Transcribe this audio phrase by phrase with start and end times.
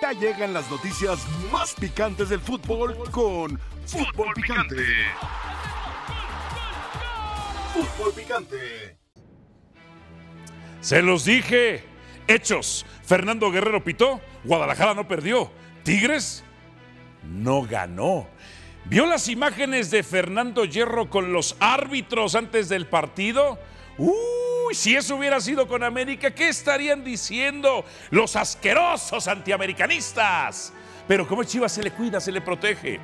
[0.00, 1.18] Ya llegan las noticias
[1.50, 4.84] más picantes del fútbol con Fútbol Picante.
[7.74, 8.98] Fútbol Picante.
[10.80, 11.84] Se los dije.
[12.28, 12.86] Hechos.
[13.04, 14.20] Fernando Guerrero pitó.
[14.44, 15.50] Guadalajara no perdió.
[15.82, 16.44] Tigres
[17.24, 18.28] no ganó.
[18.84, 23.58] ¿Vio las imágenes de Fernando Hierro con los árbitros antes del partido?
[24.72, 30.72] Si eso hubiera sido con América, ¿qué estarían diciendo los asquerosos antiamericanistas?
[31.08, 33.00] Pero como Chivas se le cuida, se le protege.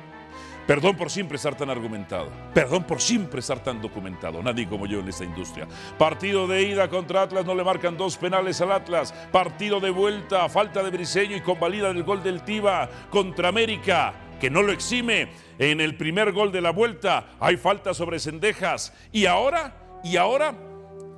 [0.65, 2.29] Perdón por siempre estar tan argumentado.
[2.53, 4.43] Perdón por siempre estar tan documentado.
[4.43, 5.67] Nadie como yo en esta industria.
[5.97, 9.13] Partido de ida contra Atlas, no le marcan dos penales al Atlas.
[9.31, 14.49] Partido de vuelta, falta de Briseño y convalida del gol del Tiva contra América, que
[14.49, 15.29] no lo exime.
[15.57, 18.93] En el primer gol de la vuelta hay falta sobre Cendejas.
[19.13, 20.53] Y ahora, y ahora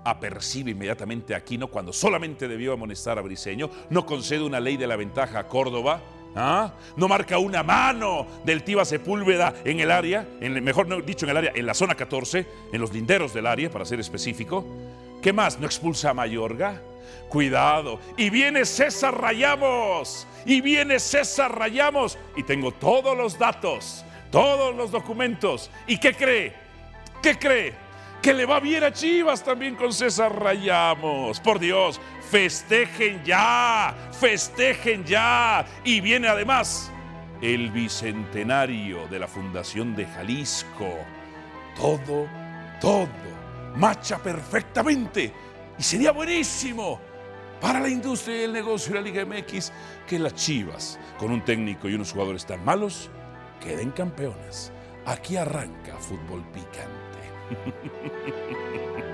[0.04, 3.70] apercibe inmediatamente a Aquino cuando solamente debió amonestar a Briseño.
[3.90, 6.02] No concede una ley de la ventaja a Córdoba.
[6.36, 6.74] ¿Ah?
[6.96, 11.38] No marca una mano del Tiva Sepúlveda en el área, en, mejor dicho en el
[11.38, 14.64] área, en la zona 14, en los linderos del área, para ser específico.
[15.22, 15.60] ¿Qué más?
[15.60, 16.82] ¿No expulsa a Mayorga?
[17.30, 18.00] Cuidado.
[18.16, 20.28] Y viene César Rayamos.
[20.46, 22.18] Y viene César Rayamos.
[22.36, 25.70] Y tengo todos los datos, todos los documentos.
[25.88, 26.54] ¿Y qué cree?
[27.22, 27.89] ¿Qué cree?
[28.22, 31.40] Que le va bien a Chivas también con César Rayamos.
[31.40, 35.66] Por Dios, festejen ya, festejen ya.
[35.86, 36.92] Y viene además
[37.42, 40.98] el bicentenario de la Fundación de Jalisco.
[41.78, 42.28] Todo,
[42.82, 43.08] todo,
[43.76, 45.32] marcha perfectamente.
[45.78, 47.00] Y sería buenísimo
[47.62, 49.72] para la industria y el negocio de la Liga MX
[50.06, 53.10] que las Chivas, con un técnico y unos jugadores tan malos,
[53.62, 54.74] queden campeones.
[55.06, 56.99] Aquí arranca Fútbol Picante.
[57.50, 59.09] Ha ha ha ha ha ha!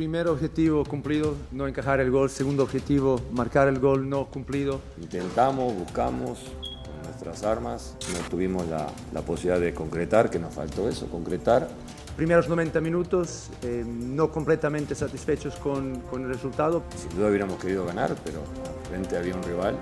[0.00, 2.30] Primer objetivo cumplido, no encajar el gol.
[2.30, 4.80] Segundo objetivo, marcar el gol no cumplido.
[4.98, 10.88] Intentamos, buscamos con nuestras armas, no tuvimos la, la posibilidad de concretar, que nos faltó
[10.88, 11.68] eso, concretar.
[12.16, 16.82] Primeros 90 minutos, eh, no completamente satisfechos con, con el resultado.
[16.96, 19.76] Sin duda hubiéramos querido ganar, pero al frente había un rival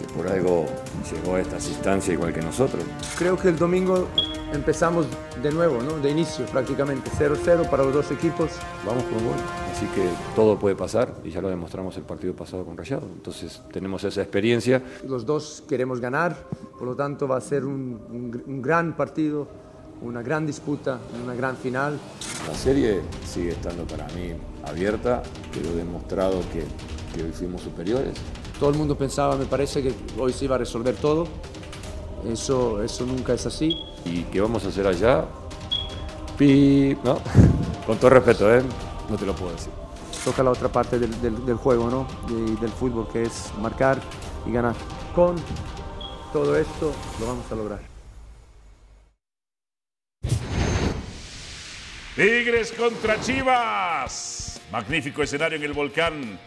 [0.00, 0.66] que por algo
[1.12, 2.82] llegó a estas instancias igual que nosotros.
[3.18, 4.08] Creo que el domingo
[4.52, 5.06] empezamos
[5.42, 5.98] de nuevo, ¿no?
[5.98, 8.50] de inicio prácticamente, 0-0 para los dos equipos.
[8.86, 9.34] Vamos por gol,
[9.72, 13.06] así que todo puede pasar y ya lo demostramos el partido pasado con Rayado.
[13.14, 14.82] Entonces tenemos esa experiencia.
[15.06, 16.36] Los dos queremos ganar,
[16.78, 19.46] por lo tanto va a ser un, un- un gran partido,
[20.02, 21.98] una gran disputa, una gran final.
[22.48, 24.32] La serie sigue estando para mí
[24.66, 25.22] abierta,
[25.52, 26.64] quedó demostrado que,
[27.14, 28.14] que hoy fuimos superiores.
[28.60, 31.26] Todo el mundo pensaba, me parece, que hoy se iba a resolver todo.
[32.30, 33.74] Eso, eso nunca es así.
[34.04, 35.24] ¿Y qué vamos a hacer allá?
[36.36, 37.18] Pi, ¿no?
[37.86, 38.62] Con todo respeto, ¿eh?
[39.08, 39.72] No te lo puedo decir.
[40.24, 42.06] Toca la otra parte del, del- del juego, ¿no?
[42.28, 43.98] Y del fútbol, que es marcar
[44.46, 44.74] y ganar.
[45.14, 45.36] Con
[46.32, 47.80] todo esto lo vamos a lograr.
[52.14, 54.60] Tigres contra Chivas.
[54.70, 56.38] Magnífico escenario en el volcán.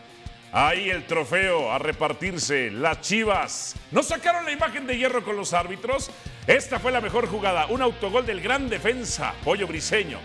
[0.56, 2.69] Ahí el trofeo a repartirse.
[2.69, 3.75] Las Chivas.
[3.90, 6.12] ¿No sacaron la imagen de hierro con los árbitros?
[6.46, 7.66] Esta fue la mejor jugada.
[7.66, 10.19] Un autogol del gran defensa, Pollo Briseño.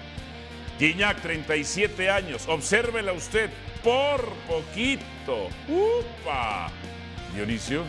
[0.79, 2.47] Guiñac, 37 años.
[2.47, 3.49] Obsérvela usted.
[3.83, 5.49] Por poquito.
[5.67, 6.71] ¡Upa!
[7.35, 7.85] Dionisio.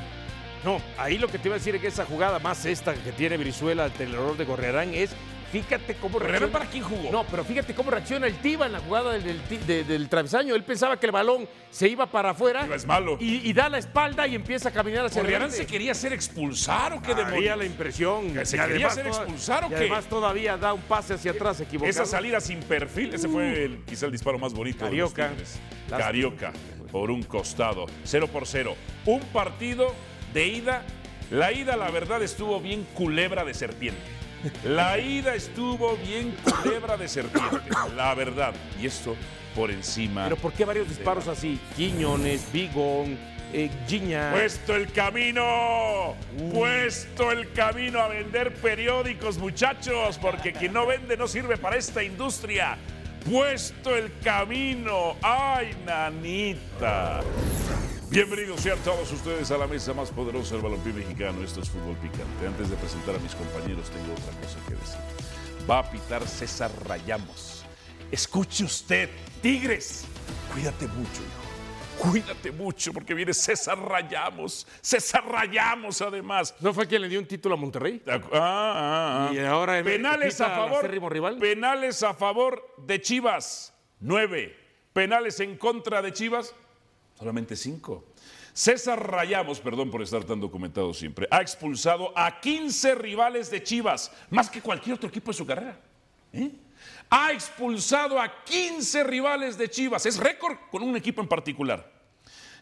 [0.63, 3.11] No, ahí lo que te iba a decir es que esa jugada más esta que
[3.11, 5.11] tiene Brizuela ante el error de Gorriarán es,
[5.51, 6.59] fíjate cómo ¿Gorriarán reacciona.
[6.59, 7.11] para quién jugó?
[7.11, 10.07] No, pero fíjate cómo reacciona el Tiva en la jugada del, del, ti- de- del
[10.09, 10.55] travesaño.
[10.55, 12.63] Él pensaba que el balón se iba para afuera.
[12.63, 13.17] Tiva es malo.
[13.19, 15.65] Y, y da la espalda y empieza a caminar hacia ¿Gorriarán adelante.
[15.65, 17.57] se quería hacer expulsar o qué demonios?
[17.57, 18.33] la impresión.
[18.33, 19.75] ¿Que se Y quería además hacer expulsar o y qué?
[19.75, 21.89] además todavía da un pase hacia atrás equivocado.
[21.89, 25.23] Esa salida sin perfil, ese fue el- quizá el disparo más bonito Carioca.
[25.23, 25.59] de los Tigres.
[25.89, 25.97] Lástima.
[25.97, 26.53] Carioca,
[26.91, 28.75] por un costado, 0 por 0.
[29.05, 29.93] Un partido
[30.33, 30.83] de ida.
[31.31, 34.01] La ida, la verdad, estuvo bien culebra de serpiente.
[34.63, 38.53] La ida estuvo bien culebra de serpiente, la verdad.
[38.81, 39.15] Y esto
[39.55, 40.23] por encima.
[40.23, 41.59] Pero ¿por qué varios disparos así?
[41.75, 43.17] Quiñones, Bigón,
[43.51, 44.31] eh, Giña.
[44.31, 46.15] Puesto el camino,
[46.53, 52.03] puesto el camino a vender periódicos, muchachos, porque quien no vende no sirve para esta
[52.03, 52.77] industria.
[53.29, 57.21] Puesto el camino, ay, nanita.
[58.11, 61.43] Bienvenidos sean todos ustedes a la mesa más poderosa del balompié mexicano.
[61.43, 62.47] Esto es Fútbol Picante.
[62.47, 65.69] Antes de presentar a mis compañeros, tengo otra cosa que decir.
[65.69, 67.63] va a pitar César Rayamos.
[68.11, 69.09] Escuche usted,
[69.43, 70.05] Tigres,
[70.51, 72.09] cuídate mucho, hijo.
[72.09, 74.65] Cuídate mucho porque viene César Rayamos.
[74.81, 76.55] César Rayamos, además.
[76.61, 78.01] ¿No fue quien le dio un título a Monterrey?
[78.07, 79.33] Ah, ah, ah.
[79.33, 80.89] Y ahora penales a favor.
[80.89, 81.37] rival.
[81.37, 84.57] Penales a favor de Chivas, nueve.
[84.93, 86.55] Penales en contra de Chivas,
[87.19, 88.05] solamente cinco.
[88.53, 94.11] César Rayamos, perdón por estar tan documentado siempre, ha expulsado a 15 rivales de Chivas,
[94.29, 95.79] más que cualquier otro equipo de su carrera.
[96.31, 96.49] ¿Eh?
[97.09, 100.05] Ha expulsado a 15 rivales de Chivas.
[100.05, 101.91] Es récord con un equipo en particular.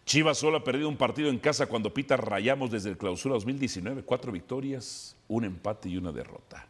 [0.06, 4.04] Chivas solo ha perdido un partido en casa cuando Pita Rayamos desde el clausura 2019.
[4.04, 6.66] Cuatro victorias, un empate y una derrota.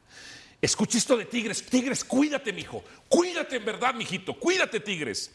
[0.59, 1.63] Escucha esto de Tigres.
[1.63, 2.83] Tigres, cuídate, mijo.
[3.07, 4.33] Cuídate en verdad, mijito.
[4.33, 5.31] Cuídate, Tigres.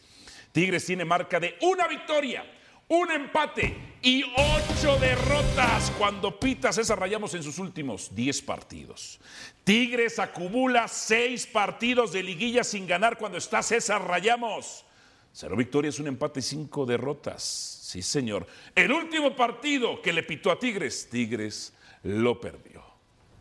[0.53, 2.45] Tigres tiene marca de una victoria,
[2.89, 9.19] un empate y ocho derrotas cuando Pita César Rayamos en sus últimos 10 partidos.
[9.65, 14.85] Tigres acumula seis partidos de liguilla sin ganar cuando está César Rayamos.
[15.33, 17.43] Cero victorias, un empate y cinco derrotas.
[17.43, 18.47] Sí, señor.
[18.75, 21.73] El último partido que le pitó a Tigres, Tigres
[22.03, 22.83] lo perdió.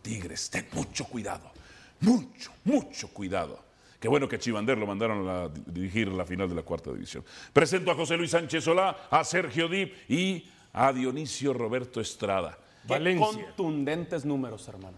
[0.01, 1.51] Tigres, ten mucho cuidado.
[1.99, 3.70] Mucho, mucho cuidado.
[4.01, 7.23] Qué bueno que Chivander lo mandaron a dirigir la final de la cuarta división.
[7.53, 12.57] Presento a José Luis Sánchez Solá, a Sergio Dip y a Dionisio Roberto Estrada.
[12.81, 13.27] Qué Valencia.
[13.27, 14.97] contundentes números, hermano.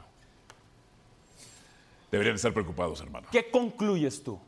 [2.10, 3.28] Deberían estar preocupados, hermano.
[3.30, 4.40] ¿Qué concluyes tú?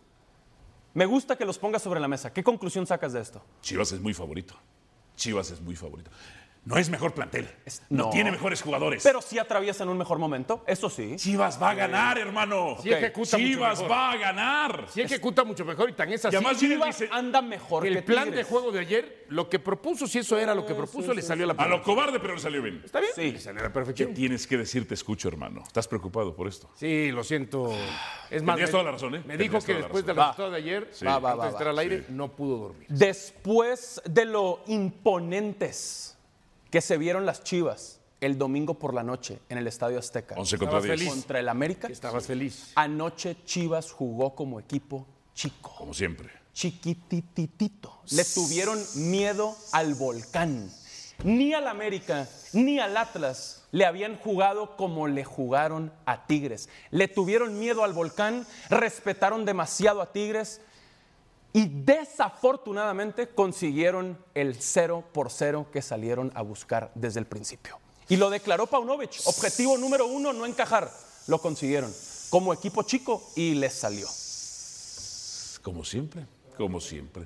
[0.94, 2.32] Me gusta que los pongas sobre la mesa.
[2.32, 3.44] ¿Qué conclusión sacas de esto?
[3.62, 4.56] Chivas es muy favorito.
[5.18, 6.10] Chivas es muy favorito.
[6.66, 7.48] No es mejor plantel.
[7.90, 8.10] no, no.
[8.10, 9.04] tiene mejores jugadores.
[9.04, 11.16] Pero sí atraviesan un mejor momento, eso sí.
[11.16, 12.78] Chivas va a ganar, hermano.
[12.82, 13.92] Sí ejecuta mucho Chivas mejor.
[13.92, 14.86] va a ganar.
[14.90, 16.34] Sí ejecuta mucho mejor y tan es así.
[16.34, 19.48] Y además Chivas dice- anda mejor que que el plan de juego de ayer, lo
[19.48, 21.96] que propuso, si eso era lo que propuso, le salió a la A lo perfección.
[21.96, 22.82] cobarde, pero le salió bien.
[22.84, 23.12] ¿Está bien?
[23.16, 23.32] Sí.
[23.34, 24.14] Le salió a la ¿Qué perfección.
[24.16, 24.88] tienes que decir?
[24.88, 25.62] Te escucho, hermano.
[25.68, 26.70] ¿Estás preocupado por esto?
[26.76, 27.72] Sí, lo siento.
[28.32, 29.18] Es más, Tenías me- toda la razón, ¿eh?
[29.20, 30.08] Me Tenías dijo que la después razón.
[30.08, 30.28] del Va.
[30.30, 31.06] resultado de ayer, Sí.
[31.06, 32.88] Va, va, antes de estar al aire, no pudo dormir.
[32.90, 36.15] Después de lo imponentes
[36.70, 40.58] que se vieron las Chivas el domingo por la noche en el Estadio Azteca 11
[40.58, 41.00] contra Estabas 10.
[41.00, 41.10] feliz.
[41.14, 42.72] contra el América, Estabas feliz.
[42.76, 45.74] anoche Chivas jugó como equipo chico.
[45.78, 46.30] Como siempre.
[46.54, 48.02] chiquititito.
[48.12, 50.72] Le tuvieron miedo al volcán.
[51.24, 56.68] Ni al América ni al Atlas le habían jugado como le jugaron a Tigres.
[56.92, 60.60] Le tuvieron miedo al volcán, respetaron demasiado a Tigres
[61.56, 67.80] y desafortunadamente consiguieron el 0 por 0 que salieron a buscar desde el principio.
[68.10, 69.22] Y lo declaró Paunovic.
[69.24, 70.92] Objetivo número uno, no encajar.
[71.28, 71.94] Lo consiguieron
[72.30, 74.06] como equipo chico y les salió.
[75.62, 76.26] Como siempre.
[76.58, 77.26] Como siempre.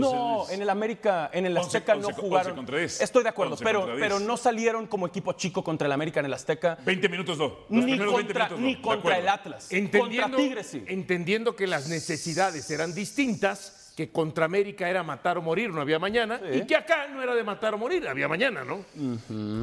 [0.00, 2.52] No, en el América, en el 11, Azteca no 11, jugaron.
[2.52, 3.00] 11 contra 10.
[3.00, 4.08] Estoy de acuerdo, 11 pero, contra 10.
[4.08, 7.48] pero no salieron como equipo chico contra el América en el Azteca, 20 minutos no.
[7.48, 8.66] Los ni primeros 20 contra, minutos no.
[8.66, 9.72] ni contra el Atlas.
[9.72, 10.84] Entendiendo, contra Tigres sí.
[10.88, 15.98] entendiendo que las necesidades eran distintas, que contra América era matar o morir, no había
[15.98, 18.84] mañana, y que acá no era de matar o morir, había mañana, ¿no?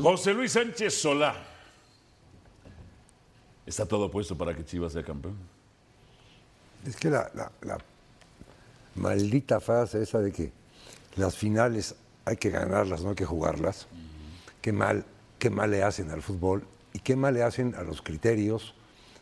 [0.04, 1.36] José Luis Sánchez Solá.
[3.66, 5.36] ¿Está todo puesto para que Chivas sea campeón?
[6.86, 7.78] Es que la, la- la
[9.00, 10.52] maldita frase esa de que
[11.16, 13.88] las finales hay que ganarlas, no hay que jugarlas,
[14.62, 15.06] qué mal,
[15.40, 16.64] qué mal le hacen al fútbol
[16.94, 18.76] y qué mal le hacen a los criterios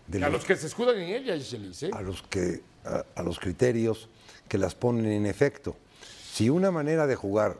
[0.07, 1.91] de A los, los que se escudan en ella, ¿eh?
[1.93, 4.09] a los que a, a los criterios
[4.47, 5.75] que las ponen en efecto.
[6.31, 7.59] Si una manera de jugar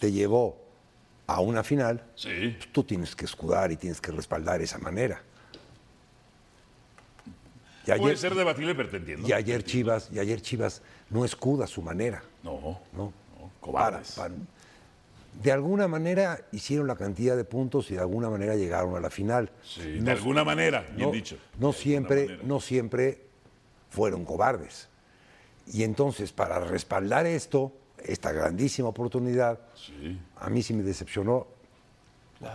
[0.00, 0.56] te llevó
[1.26, 2.54] a una final, Sí.
[2.56, 5.22] pues tú tienes que escudar y tienes que respaldar esa manera.
[7.96, 9.26] Y Puede ayer, ser debatible, pero te entiendo.
[9.26, 12.22] y ayer Chivas, y ayer Chivas no escuda su manera.
[12.42, 13.12] No, ¿no?
[13.60, 14.12] cobardes.
[14.12, 14.34] para-
[15.42, 19.08] de alguna manera hicieron la cantidad de puntos y de alguna manera llegaron a la
[19.10, 19.50] final.
[19.62, 21.36] Sí, de alguna manera, bien no, dicho.
[21.58, 23.22] no siempre, no siempre
[23.90, 24.88] fueron cobardes.
[25.72, 30.18] Y entonces, para respaldar esto, esta grandísima oportunidad, Sí.
[30.38, 31.46] a mí sí me decepcionó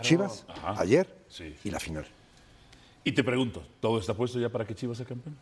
[0.02, 0.80] Chivas Ajá.
[0.80, 1.56] ayer Sí.
[1.64, 2.06] y la final.
[3.04, 5.36] Y te pregunto, ¿todo está puesto ya para que Chivas sea campeón?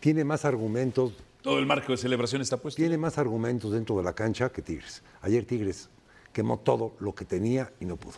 [0.00, 1.12] Tiene más argumentos,
[1.42, 2.76] ¿Todo el marco de celebración está puesto?
[2.80, 5.02] tiene más argumentos dentro de la cancha que Tigres.
[5.20, 5.90] Ayer Tigres
[6.32, 8.16] quemó todo lo que tenía y no pudo.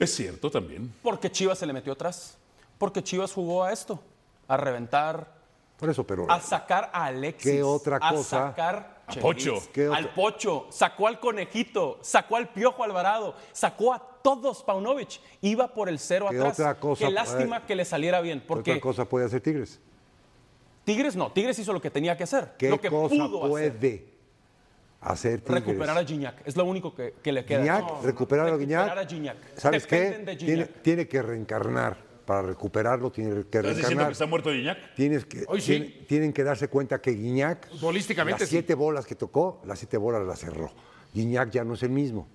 [0.00, 0.92] Es cierto también.
[1.02, 2.36] Porque Chivas se le metió atrás.
[2.76, 4.00] Porque Chivas jugó a esto,
[4.48, 5.32] a reventar,
[5.78, 7.52] Por eso, pero a sacar a Alexis.
[7.52, 8.48] ¿Qué otra A cosa?
[8.48, 9.54] sacar A Pocho.
[9.72, 9.86] ¿Qué?
[9.86, 15.20] Al Pocho, sacó al Conejito, sacó al Piojo Alvarado, sacó a todos Paunovic.
[15.40, 16.58] Iba por el cero ¿Qué atrás.
[16.60, 18.40] otra cosa Qué lástima puede- que le saliera bien.
[18.40, 19.80] ¿qué Porque otra cosa puede hacer Tigres?
[20.84, 22.52] Tigres no, Tigres hizo lo que tenía que hacer.
[22.58, 23.50] ¿Qué lo que cosa pudo hacer.
[23.78, 24.06] puede
[25.00, 25.64] hacer Tigres?
[25.64, 26.42] Recuperar a Gignac.
[26.46, 27.80] Es lo único que, que le queda.
[27.80, 28.80] No, recuperar a Guiñac.
[28.84, 29.36] Recuperar a Gignac.
[29.56, 29.96] ¿Sabes qué?
[30.00, 30.82] Dependen de Tiene, Gignac.
[30.82, 31.96] tiene que reencarnar
[32.28, 34.94] para recuperarlo tiene que ¿Estás diciendo que está muerto Gignac?
[34.94, 35.72] Tienes que, Hoy sí.
[35.72, 38.56] tienen, tienen que darse cuenta que Guiñac, Futbolísticamente las sí.
[38.56, 40.70] siete bolas que tocó, las siete bolas las cerró.
[41.14, 42.28] Guiñac ya no es el mismo.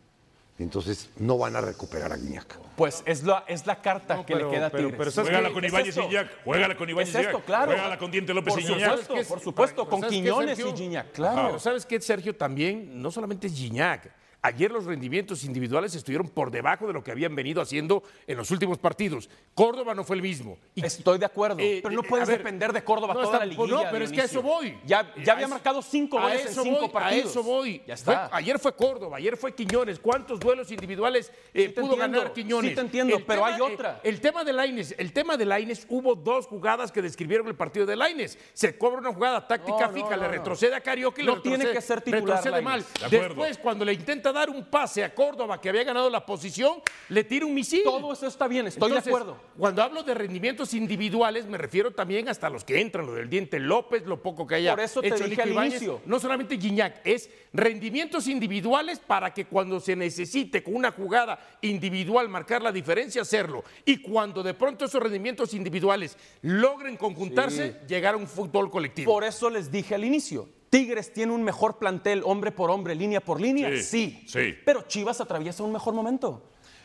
[0.57, 2.57] Entonces no van a recuperar a Guiñac.
[2.75, 5.13] Pues es la, es la carta No, que pero- le queda a pero- Tigres.
[5.13, 6.01] pero con Es Ibáñez y.
[6.01, 6.43] Gignac.
[6.43, 7.71] Juégala con Ibáñez Es y esto, claro.
[7.73, 8.89] Juégala con Diente López Por y Gignac.
[8.89, 9.29] supuesto, ¿Sabes qué?
[9.31, 11.47] por supuesto, con ¿sabes qué, Quiñones y Gignac, claro.
[11.49, 12.35] Pero ¿sabes qué, Sergio?
[12.35, 14.09] También no solamente es Gignac.
[14.45, 18.51] Ayer los rendimientos individuales estuvieron por debajo de lo que habían venido haciendo en los
[18.51, 19.29] últimos partidos.
[19.55, 20.57] Córdoba no fue el mismo.
[20.75, 23.21] Y- Estoy de acuerdo, Eh, pero no eh, puedes a ver, depender de Córdoba no,
[23.21, 23.83] toda está- la liguilla.
[23.85, 24.77] No, pero es que a eso voy.
[24.85, 27.25] Ya, Eh, ya a había eso- marcado cinco a goles en eso cinco voy, partidos.
[27.25, 27.77] A eso voy.
[27.87, 28.29] Ya Fue- está.
[28.35, 29.97] ayer fue Córdoba, ayer fue Quiñones.
[29.97, 32.69] ¿Cuántos duelos individuales eh, Sí pudo entiendo, ganar Quiñones?
[32.71, 34.01] sí te entiendo, pero hay otra.
[34.03, 37.55] eh, el tema de Laines, el tema de Laines, hubo dos jugadas que describieron el
[37.55, 38.37] partido de Laines.
[38.53, 40.33] Se cobra una jugada táctica No, no, fija, no, le no.
[40.33, 42.83] retrocede a Carioca y No le tiene retrocede, que ser titular retrocede mal.
[43.09, 43.19] De.
[43.19, 47.23] Después, cuando le intenta dar un pase a Córdoba, que había ganado la posición, le
[47.23, 47.83] tira un misil.
[47.83, 49.37] Todo eso está bien, estoy Entonces, de acuerdo.
[49.57, 53.59] Cuando hablo de rendimientos individuales, me refiero también hasta los que entran, lo del Diente
[53.59, 55.73] López, lo poco que haya Por eso te hecho dije al Ibáñez.
[55.75, 56.01] inicio.
[56.05, 62.27] No solamente Gignac, es rendimientos individuales para que cuando se necesite con una jugada individual
[62.29, 63.63] marcar la diferencia, hacerlo.
[63.85, 69.11] Y cuando de pronto esos rendimientos individuales logren conjuntarse, llegar a un fútbol colectivo.
[69.11, 70.49] Por eso les dije al inicio.
[70.73, 73.69] Tigres tiene un mejor plantel, hombre por hombre, línea por línea.
[73.77, 74.23] Sí, Sí.
[74.27, 74.55] sí.
[74.65, 76.41] Pero Chivas atraviesa un mejor momento.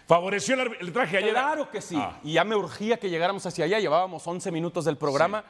[0.06, 1.30] ¿Favoreció el arbitraje ayer?
[1.30, 1.96] Claro que sí.
[1.98, 2.20] Ah.
[2.22, 3.78] Y ya me urgía que llegáramos hacia allá.
[3.78, 5.42] Llevábamos 11 minutos del programa.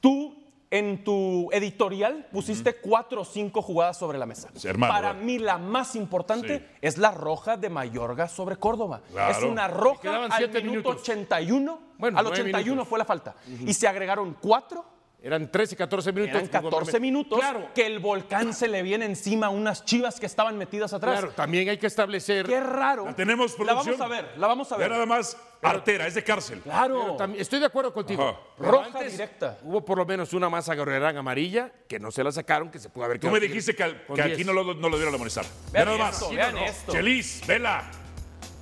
[0.00, 0.36] Tú,
[0.70, 4.48] en tu editorial, pusiste cuatro o cinco jugadas sobre la mesa.
[4.54, 4.92] Sí, hermano.
[4.92, 6.64] Para mí, la más importante Sí.
[6.82, 9.00] es la roja de Mayorga sobre Córdoba.
[9.10, 9.36] Claro.
[9.36, 10.96] Es una roja al minuto minutos.
[11.02, 11.80] 81.
[11.98, 12.88] Bueno, al nueve 81 minutos.
[12.88, 13.34] fue la falta.
[13.66, 14.84] Y se agregaron cuatro.
[15.26, 16.36] Eran 13, 14 minutos.
[16.36, 20.26] Eran 14 minutos Claro, que el volcán se le viene encima a unas chivas que
[20.26, 21.18] estaban metidas atrás.
[21.18, 22.46] claro, también hay que establecer.
[22.46, 23.06] Qué raro.
[23.06, 23.98] ¿La tenemos, La producción?
[23.98, 24.92] vamos a ver, la vamos a Ve ver.
[24.92, 26.60] nada más artera, es de cárcel.
[26.60, 27.16] Claro.
[27.16, 28.22] También- estoy de acuerdo contigo.
[28.22, 28.38] Ajá.
[28.56, 29.58] Roja directa.
[29.64, 32.88] Hubo por lo menos una más agarrerán amarilla que no se la sacaron, que se
[32.88, 34.34] pudo haber Tú me dijiste que, al- con que 10.
[34.36, 35.44] aquí no lo, no lo dieron a amonestar.
[35.44, 36.14] Ve Vean nada más.
[36.22, 36.92] esto, vean esto.
[36.92, 37.82] Chelis, vela.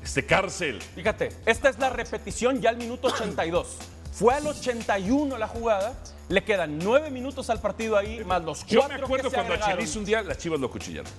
[0.02, 0.80] Este cárcel.
[0.94, 3.76] Fíjate, esta es la repetición ya al minuto 82.
[4.14, 5.92] Fue al 81 la jugada,
[6.28, 9.42] le quedan nueve minutos al partido ahí, más los Yo cuatro me acuerdo que se
[9.44, 9.70] cuando a.
[9.72, 11.10] Chelis un día las chivas lo cuchillaron.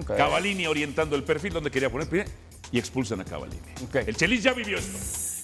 [0.00, 0.16] Ok.
[0.16, 2.24] Cavalini orientando el perfil donde quería poner pie
[2.72, 3.62] y expulsan a Cavalini.
[3.94, 4.98] El Chelis ya vivió esto.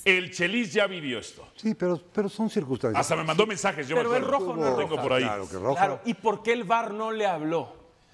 [0.04, 1.46] El Chelis ya vivió esto.
[1.54, 3.00] Sí, pero, pero son circunstancias.
[3.00, 3.86] Hasta me mandó mensajes.
[3.86, 4.38] Yo Pero me acuerdo.
[4.38, 5.02] rojo no Lo tengo roja.
[5.02, 5.22] por ahí.
[5.22, 5.56] Claro que.
[5.58, 7.72] Claro, ¿y por qué el VAR no le habló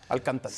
[0.08, 0.56] al cantante?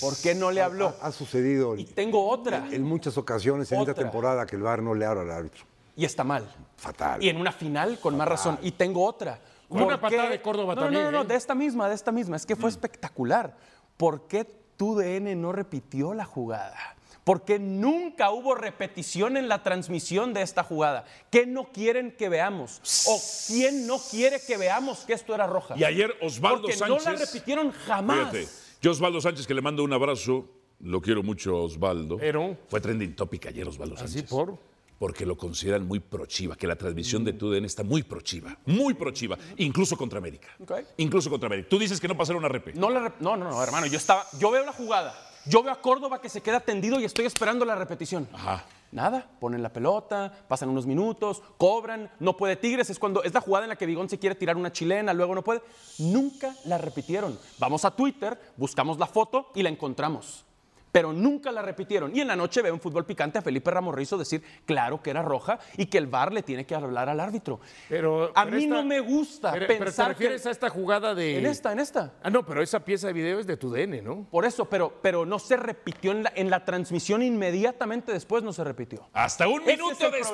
[0.00, 0.94] ¿Por qué no le habló?
[1.02, 4.82] Ha, ha sucedido Y tengo otra, en muchas ocasiones en esta temporada que el VAR
[4.82, 5.64] no le habla al árbitro.
[5.98, 6.48] Y está mal.
[6.76, 7.22] Fatal.
[7.22, 8.58] Y en una final, con más razón.
[8.62, 9.40] Y tengo otra.
[9.68, 9.98] Una ¿Por qué?
[10.16, 11.26] patada de Córdoba no, también, No, no, no, ¿eh?
[11.26, 12.36] de esta misma, de esta misma.
[12.36, 13.56] Es que fue espectacular.
[13.96, 14.44] ¿Por qué
[14.76, 16.76] TUDN no repitió la jugada?
[17.24, 21.04] ¿Por qué nunca hubo repetición en la transmisión de esta jugada?
[21.30, 22.80] ¿Qué no quieren que veamos?
[23.06, 25.74] ¿O quién no quiere que veamos que esto era roja?
[25.76, 27.04] Y ayer Osvaldo Porque Sánchez.
[27.04, 28.30] no la repitieron jamás.
[28.30, 28.48] Fíjate,
[28.80, 30.46] yo Osvaldo Sánchez, que le mando un abrazo,
[30.80, 32.16] lo quiero mucho Osvaldo.
[32.16, 34.16] Pero- Fue trending topic ayer Osvaldo Sánchez.
[34.16, 34.56] Así por.
[34.98, 39.38] Porque lo consideran muy prochiva, que la transmisión de TUDN está muy prochiva, muy prochiva,
[39.56, 40.48] incluso contra América.
[40.60, 40.72] Ok.
[40.96, 41.68] Incluso contra América.
[41.70, 42.72] Tú dices que no pasaron una repe.
[42.74, 45.14] No, la rep- no, no, no, hermano, yo estaba, yo veo la jugada,
[45.46, 48.28] yo veo a Córdoba que se queda tendido y estoy esperando la repetición.
[48.32, 48.64] Ajá.
[48.90, 53.40] Nada, ponen la pelota, pasan unos minutos, cobran, no puede Tigres, es cuando es la
[53.42, 55.60] jugada en la que Vigón se quiere tirar una chilena, luego no puede.
[55.98, 57.38] Nunca la repitieron.
[57.58, 60.44] Vamos a Twitter, buscamos la foto y la encontramos.
[60.90, 62.14] Pero nunca la repitieron.
[62.16, 65.22] Y en la noche veo en fútbol picante a Felipe Ramorrizo decir, claro que era
[65.22, 67.60] roja y que el VAR le tiene que hablar al árbitro.
[67.88, 70.48] Pero, a pero mí esta- no me gusta pero, pero pensar te refieres que...
[70.48, 71.38] a esta jugada de.
[71.38, 72.14] En esta, en esta.
[72.22, 74.26] Ah, no, pero esa pieza de video es de tu DN, ¿no?
[74.30, 78.52] Por eso, pero, pero no se repitió en la, en la transmisión inmediatamente después, no
[78.52, 79.08] se repitió.
[79.12, 80.30] Hasta un Ese minuto después.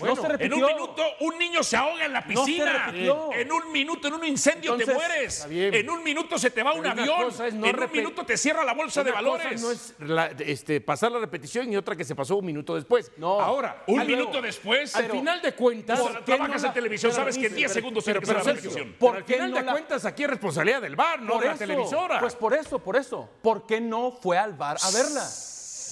[0.00, 0.56] No se en repitió.
[0.66, 2.86] un minuto un niño se ahoga en la No se piscina.
[2.86, 3.32] repitió.
[3.32, 5.34] en un minuto, en un incendio te mueres.
[5.36, 5.74] está bien.
[5.74, 7.28] En un minuto se te va un Pero avión.
[7.60, 9.62] no en un minuto te cierra la bolsa de Una cosa valores.
[9.62, 13.12] no es la- este, pasar la repetición y otra que se pasó un minuto después.
[13.16, 13.40] No.
[13.40, 14.94] Ahora, Un al- minuto después.
[14.96, 15.98] Al final de cuentas.
[15.98, 18.42] Tú trabajas no en televisión, pero- sabes que en 10 pero- segundos pero, pero, la
[18.44, 18.74] repetición.
[18.88, 21.46] pero ¿Por al final no de la- cuentas aquí es responsabilidad del bar, no de
[21.48, 22.20] la televisora.
[22.20, 23.28] Pues por eso, por eso.
[23.42, 25.28] ¿Por qué no fue al bar a verla?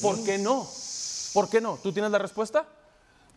[0.02, 0.66] ¿Por qué no?
[1.34, 1.78] ¿Por qué no?
[1.82, 2.66] ¿Tú tienes la respuesta?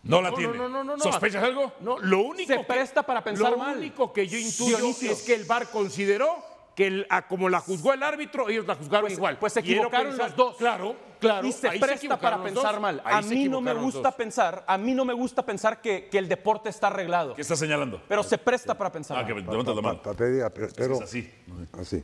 [0.03, 0.57] No la tiene.
[0.57, 1.03] no, no, no, no.
[1.03, 1.71] ¿Sospechas algo?
[1.79, 3.77] No, lo único Se que- presta para pensar lo mal.
[3.77, 5.11] único que yo intuyo Dionisio.
[5.11, 6.43] es que el VAR consideró
[6.75, 9.37] que el- a como la juzgó el árbitro, ellos la juzgaron Pues- igual.
[9.39, 10.55] pues se equivocaron pensar- los dos.
[10.57, 11.47] Claro, claro.
[11.47, 12.81] y se ahí presta para pensar dos.
[12.81, 13.01] mal.
[13.05, 16.27] A mí no me gusta pensar, a mí no me gusta pensar que, que el
[16.27, 17.35] deporte está arreglado.
[17.35, 18.01] ¿Qué estás señalando?
[18.07, 19.27] Pero se presta para pensar Ah, mal.
[19.35, 20.01] que levantas la mano.
[20.03, 21.31] Pero, pero- Es así.
[21.79, 22.03] así.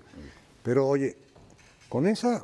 [0.61, 1.17] Pero oye,
[1.89, 2.43] con esa,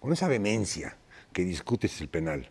[0.00, 0.96] con esa vehemencia
[1.32, 2.48] que discutes el penal,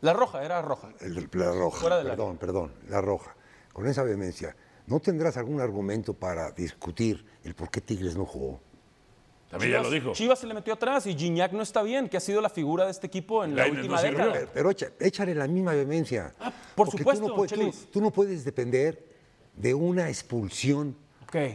[0.00, 0.88] La roja, era roja.
[1.00, 3.34] El- la roja, Fuera del perdón, perdón, la roja,
[3.72, 4.54] con esa vehemencia,
[4.86, 8.60] ¿no tendrás algún argumento para discutir el por qué Tigres no jugó?
[9.50, 10.12] También ya lo dijo.
[10.12, 12.86] Chivas se le metió atrás y Gignac no está bien, que ha sido la figura
[12.86, 14.32] de este equipo en la última no década.
[14.32, 16.34] Pero, pero echa- échale la misma vehemencia.
[16.40, 17.88] Ah, por Porque supuesto, tú no, puedes, tú- Chelis.
[17.92, 19.04] tú no puedes depender
[19.54, 20.96] de una expulsión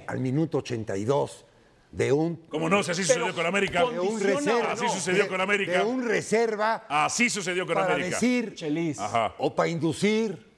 [0.07, 1.45] al minuto 82
[1.91, 3.83] de un, Como no, si así sucedió con América.
[3.89, 4.71] de un reserva.
[4.71, 5.71] Así sucedió de- con América.
[5.79, 8.15] De un reserva Así sucedió con para América.
[8.15, 8.99] decir Chelis.
[8.99, 9.33] Ajá.
[9.39, 10.48] o para inducir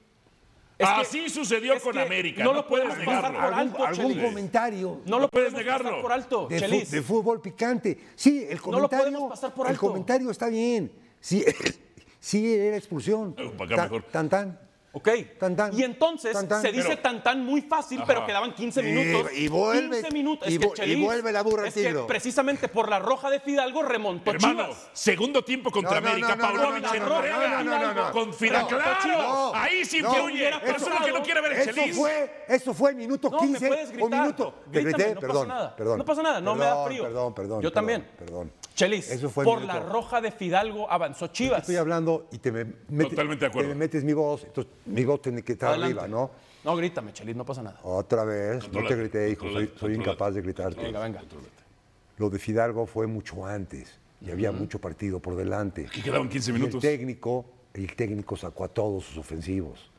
[0.81, 2.43] Es que- Así sucedió es con América.
[2.43, 3.37] no No, lo puedes podemos pasar negarlo.
[3.49, 4.23] por algún, alto, algún Chelis.
[4.25, 5.89] comentario No lo puedes podemos negarlo.
[5.89, 7.97] pasar por alto, de, fu- de fútbol picante.
[8.15, 10.91] Sí, el No lo comentario, podemos pasar por el comentario está bien.
[11.19, 11.43] Sí,
[12.19, 13.33] sí era expulsión.
[13.33, 14.03] Para acá Ta- mejor.
[14.11, 14.59] Tan tan.
[14.93, 15.07] Ok.
[15.39, 15.73] Tan, tan.
[15.77, 16.61] Y entonces Tan, tan.
[16.61, 19.31] se dice Pero- tan tan muy fácil, pero quedaban 15 Y- minutos.
[19.33, 20.49] y vuelve- 15 minutos.
[20.49, 22.99] y Es que, vu- y Chelis, vuelve la burra al es que precisamente por la
[22.99, 24.89] roja de Fidalgo remontó Hermano, Chivas.
[24.91, 27.63] segundo tiempo contra No, América, no, no, Paunovic no, en no, no, Noruega.
[27.63, 28.11] no, no, no, no.
[28.11, 29.21] Con Fidalgo, No, claro.
[29.21, 30.33] no, ahí sí no, influye.
[30.35, 31.95] hubiera Eso es lo que no quiere ver el Eso Chelis.
[31.95, 34.21] fue, eso fue minuto No, me 15 puedes o gritar.
[34.21, 34.53] minuto.
[34.71, 35.75] Te Grítame, grité, no perdón, pasa nada.
[35.77, 35.97] perdón.
[35.99, 37.03] No pasa nada, no me da frío.
[37.03, 37.61] Perdón, perdón.
[37.61, 38.09] Yo también.
[38.17, 38.51] Perdón.
[38.81, 41.59] Chelis, Eso fue por la roja de Fidalgo avanzó Chivas.
[41.59, 43.69] Estoy hablando y te me metes, Totalmente de acuerdo.
[43.69, 45.99] te me metes mi voz, entonces mi voz tiene que estar Adelante.
[45.99, 46.31] arriba, ¿no?
[46.63, 47.79] No, grítame, Chelis, no pasa nada.
[47.83, 49.45] Otra vez, no te grité, hijo,
[49.77, 50.81] soy, incapaz de gritarte.
[50.81, 51.21] Venga, venga.
[52.17, 55.85] Lo de Fidalgo fue mucho antes y había mucho partido por delante.
[55.87, 56.75] Aquí quedaban 15 Y minutos.
[56.75, 57.45] el técnico,
[57.75, 59.90] el técnico sacó a todos sus ofensivos.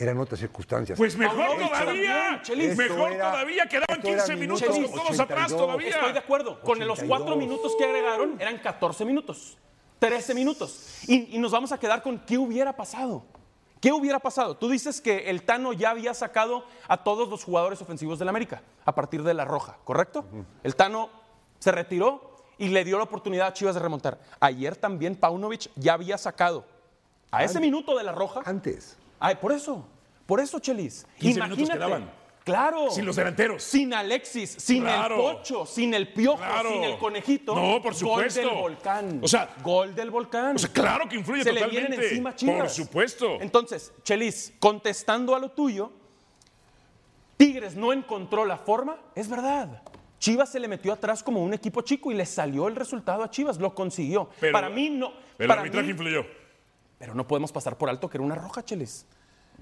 [0.00, 0.96] Eran otras circunstancias.
[0.98, 2.40] Pues mejor todavía.
[2.42, 2.76] Chelis.
[2.76, 3.66] Mejor era- todavía.
[3.66, 5.60] Quedaban esto era 15 minutos minuto con todos atrás 82.
[5.66, 5.88] todavía.
[5.90, 6.60] Estoy de acuerdo.
[6.60, 7.08] Con los 82.
[7.08, 9.58] cuatro minutos que agregaron eran 14 minutos.
[9.98, 11.00] 13 minutos.
[11.08, 13.24] Y, y nos vamos a quedar con qué hubiera pasado.
[13.80, 14.56] ¿Qué hubiera pasado?
[14.56, 18.62] Tú dices que el Tano ya había sacado a todos los jugadores ofensivos del América
[18.84, 20.24] a partir de la roja, ¿correcto?
[20.64, 21.10] El Tano
[21.60, 24.18] se retiró y le dio la oportunidad a Chivas de remontar.
[24.40, 26.64] Ayer también Paunovic ya había sacado
[27.30, 28.40] a ese minuto de la roja.
[28.44, 28.96] Antes.
[29.20, 29.86] Ay, por eso,
[30.26, 31.06] por eso, Chelis.
[31.18, 31.78] 15 minutos Imagínate.
[31.78, 32.18] quedaban.
[32.44, 32.90] Claro.
[32.90, 33.62] Sin los delanteros.
[33.62, 35.16] Sin Alexis, sin Claro.
[35.16, 36.70] el Pocho, sin el Piojo, Claro.
[36.72, 37.54] sin el Conejito.
[37.54, 38.40] No, por supuesto.
[38.40, 39.20] Gol del volcán.
[39.22, 40.56] O sea, gol del volcán.
[40.56, 41.88] o sea, claro que influye Se le totalmente.
[41.90, 42.56] vienen encima Chivas.
[42.56, 43.38] Por supuesto.
[43.42, 45.92] Entonces, Chelis, contestando a lo tuyo,
[47.36, 49.82] Tigres no encontró la forma, es verdad.
[50.18, 53.30] Chivas se le metió atrás como un equipo chico y le salió el resultado a
[53.30, 54.30] Chivas, lo consiguió.
[54.40, 55.12] Pero- para mí no.
[55.36, 56.26] Pero el para arbitraje mí- influyó.
[56.98, 59.06] Pero no podemos pasar por alto que era una roja, Chelis.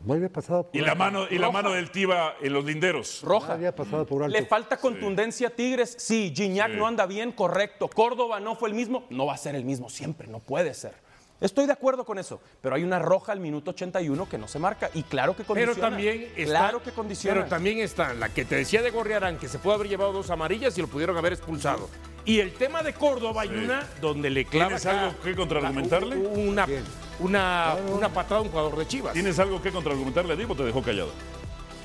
[0.04, 0.98] No había pasado por Y la alto.
[1.04, 3.20] mano, y la mano del Tiva en los linderos.
[3.22, 3.54] No Roja.
[3.54, 4.36] había pasado por alto.
[4.38, 5.94] Le falta contundencia a Tigres.
[5.98, 7.88] Sí, Gignac no anda bien, correcto.
[7.88, 9.04] Córdoba no fue el mismo.
[9.08, 10.94] No va a ser el mismo siempre, no puede ser.
[11.40, 14.58] Estoy de acuerdo con eso, pero hay una roja al minuto 81 que no se
[14.58, 15.74] marca y claro que condiciona.
[15.74, 17.34] Pero también está, claro que condiciona.
[17.36, 20.30] Pero también está la que te decía de Gorriarán, que se puede haber llevado dos
[20.30, 21.90] amarillas y lo pudieron haber expulsado.
[22.24, 26.16] Y el tema de Córdoba hay una donde le clava ¿Tienes algo que contraargumentarle?
[26.16, 26.66] Una,
[27.20, 29.12] una, una patada a un jugador de Chivas.
[29.12, 31.10] ¿Tienes algo que contraargumentarle a Divo o te dejó callado?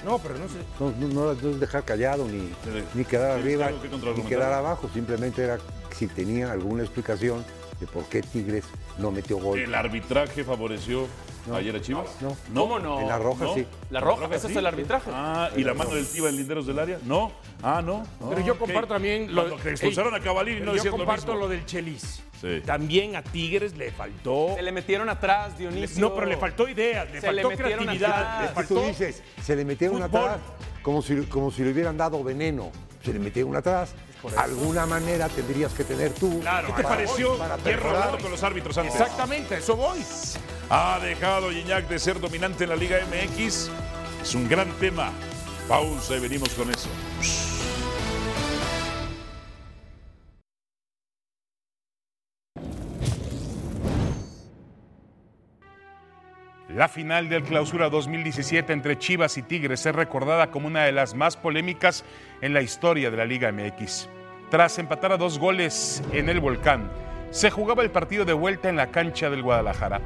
[0.06, 0.56] No, pero no sé.
[0.80, 2.84] No, no, no- dejar callado ni, Sí.
[2.96, 3.82] ni quedar ¿Tienes arriba algo
[4.16, 4.90] que ni quedar abajo.
[4.94, 5.60] Simplemente era
[5.96, 7.46] si tenía alguna explicación
[7.80, 8.66] de por qué Tigres
[8.98, 9.60] no metió gol.
[9.60, 11.08] ¿El arbitraje favoreció
[11.54, 12.08] ayer a Chivas?
[12.22, 12.36] No.
[12.54, 13.00] ¿Cómo no?
[13.00, 13.54] En la roja ¿No?
[13.54, 13.66] sí.
[13.90, 14.52] La roja, ese sí.
[14.54, 15.10] es el arbitraje.
[15.14, 17.00] Ah, ¿y la mano del Tiva en linderos del área?
[17.06, 17.32] No.
[17.64, 18.04] Ah, no.
[18.20, 18.60] Pero Ah, yo ok.
[18.60, 21.40] comparto también lo Cuando que expulsaron a Cavallini pero no yo lo comparto mismo.
[21.40, 22.22] lo, del Chelis.
[22.40, 22.62] Sí.
[22.66, 24.54] También a Tigres le faltó.
[24.56, 26.02] Se le metieron atrás, Dionisio.
[26.02, 28.42] No, pero le faltó ideas, le Se le faltó metieron creatividad, atrás.
[28.42, 28.88] le que tú faltó.
[28.88, 30.22] dices, se le metieron fútbol.
[30.22, 30.40] atrás
[30.82, 32.72] como si, como si le hubieran dado veneno.
[33.04, 33.94] Se le metieron atrás.
[34.38, 36.40] Alguna manera tendrías que tener tú.
[36.42, 38.96] Claro, ¿qué te pareció Hierro hablando con los árbitros antes?
[38.96, 40.04] Exactamente, a eso voy.
[40.70, 43.70] ¿Ha dejado Gignac de ser dominante en la Liga MX?
[44.22, 45.12] Es un gran tema.
[45.68, 46.90] Pausa y venimos con eso.
[56.76, 61.16] La final del Clausura 2017 entre Chivas y Tigres es recordada como una de las
[61.16, 62.06] más polémicas
[62.40, 64.08] en la historia de la Liga MX.
[64.50, 66.90] Tras empatar a dos goles en el Volcán,
[67.30, 70.00] se jugaba el partido de vuelta en la cancha del Guadalajara.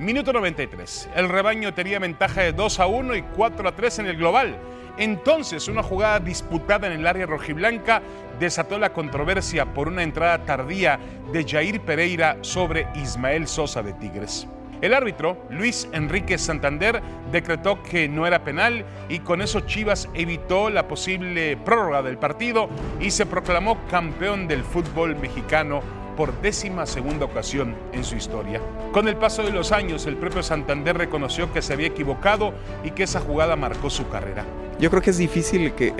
[0.00, 1.08] Minuto 93.
[1.14, 4.56] El rebaño tenía ventaja de 2 a 1 y 4 a 3 en el global.
[4.98, 8.02] Entonces, una jugada disputada en el área rojiblanca
[8.40, 10.98] desató la controversia por una entrada tardía
[11.32, 14.48] de Jair Pereira sobre Ismael Sosa de Tigres.
[14.82, 20.70] El árbitro, Luis Enrique Santander, decretó que no era penal y con eso Chivas evitó
[20.70, 22.68] la posible prórroga del partido
[23.00, 25.82] y se proclamó campeón del fútbol mexicano
[26.16, 28.60] por décima segunda ocasión en su historia.
[28.92, 32.90] Con el paso de los años, el propio Santander reconoció que se había equivocado y
[32.90, 34.44] que esa jugada marcó su carrera.
[34.80, 35.94] Yo creo que es difícil que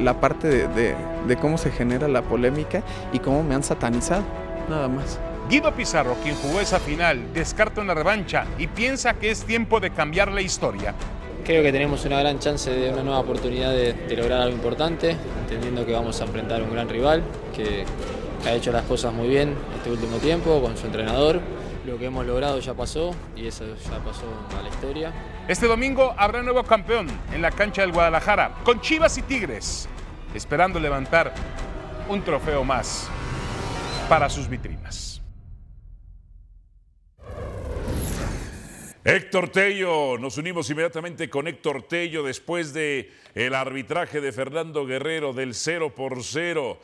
[0.00, 4.24] la parte de cómo se genera la polémica y cómo me han satanizado,
[4.70, 5.20] nada más.
[5.48, 9.90] Guido Pizarro, quien jugó esa final, descarta una revancha y piensa que es tiempo de
[9.90, 10.92] cambiar la historia.
[11.44, 15.16] Creo que tenemos una gran chance de una nueva oportunidad de, de lograr algo importante,
[15.42, 17.22] entendiendo que vamos a enfrentar a un gran rival
[17.54, 17.84] que,
[18.42, 21.40] que ha hecho las cosas muy bien este último tiempo con su entrenador.
[21.86, 24.24] Lo que hemos logrado ya pasó y eso ya pasó
[24.58, 25.12] a la historia.
[25.46, 29.88] Este domingo habrá nuevo campeón en la cancha del Guadalajara, con Chivas y Tigres,
[30.34, 31.32] esperando levantar
[32.08, 33.08] un trofeo más
[34.08, 34.75] para sus vitrinas.
[39.08, 45.32] Héctor Tello, nos unimos inmediatamente con Héctor Tello después de el arbitraje de Fernando Guerrero
[45.32, 46.76] del 0 por 0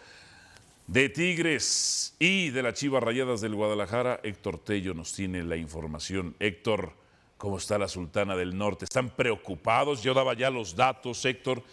[0.86, 4.20] de Tigres y de las Chivas Rayadas del Guadalajara.
[4.22, 6.36] Héctor Tello nos tiene la información.
[6.38, 6.92] Héctor,
[7.38, 8.84] ¿cómo está la Sultana del Norte?
[8.84, 10.00] ¿Están preocupados?
[10.00, 11.64] Yo daba ya los datos, Héctor.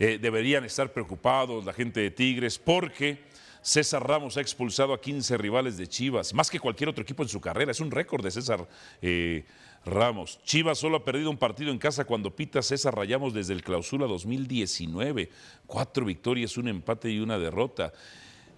[0.00, 3.20] Eh, deberían estar preocupados la gente de Tigres porque
[3.62, 7.28] César Ramos ha expulsado a 15 rivales de Chivas, más que cualquier otro equipo en
[7.28, 7.70] su carrera.
[7.70, 8.66] Es un récord de César
[9.00, 9.44] eh,
[9.84, 10.38] Ramos.
[10.44, 14.06] Chivas solo ha perdido un partido en casa cuando pita César Rayamos desde el clausura
[14.06, 15.28] 2019.
[15.66, 17.92] Cuatro victorias, un empate y una derrota.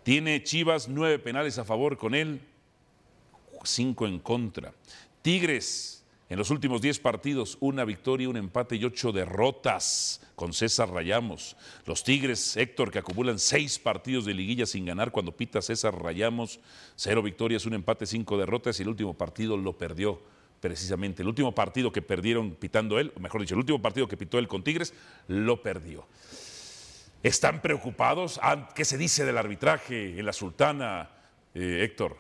[0.02, 2.40] Tiene Chivas nueve penales a favor con él,
[3.64, 4.74] cinco en contra.
[5.22, 10.90] Tigres, en los últimos diez partidos, una victoria, un empate y ocho derrotas con César
[10.90, 11.56] Rayamos.
[11.87, 16.60] Los Tigres, Héctor, que acumulan seis partidos de liguilla sin ganar cuando pita César Rayamos,
[16.96, 20.20] cero victorias, un empate, cinco derrotas y el último partido lo perdió
[20.64, 21.20] precisamente.
[21.20, 24.38] El último partido que perdieron pitando él, o mejor dicho, el último partido que pitó
[24.38, 24.94] él con Tigres,
[25.29, 26.07] lo perdió.
[27.22, 28.40] ¿Están preocupados?
[28.42, 31.11] Ah, ¿Qué se dice del arbitraje en la Sultana,
[31.55, 32.16] eh, Héctor?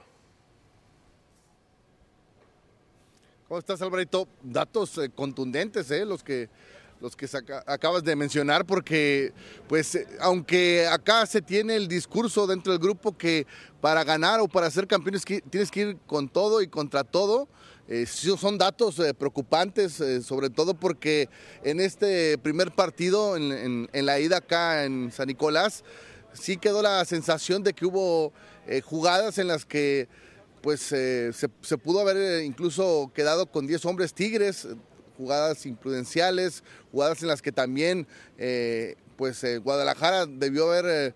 [3.48, 4.28] ¿Cómo estás, Alvarito?
[4.42, 6.04] Datos eh, contundentes, ¿eh?
[6.04, 6.50] Los que,
[7.00, 7.26] los que
[7.66, 9.32] acabas de mencionar, porque,
[9.68, 13.46] pues, aunque acá se tiene el discurso dentro del grupo que
[13.80, 17.48] para ganar o para ser campeones que- tienes que ir con todo y contra todo,
[17.86, 21.28] eh, son datos eh, preocupantes, eh, sobre todo porque
[21.62, 25.84] en este primer partido, en, la ida acá en San Nicolás,
[26.32, 28.32] sí quedó la sensación de que hubo
[28.84, 30.08] jugadas en las que
[30.62, 31.32] pues se,
[31.82, 34.66] pudo haber incluso quedado con 10 hombres tigres,
[35.18, 38.08] jugadas imprudenciales, jugadas en las que también
[39.16, 41.14] pues Guadalajara debió haber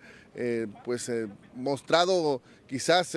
[0.84, 1.10] pues
[1.56, 3.16] mostrado quizás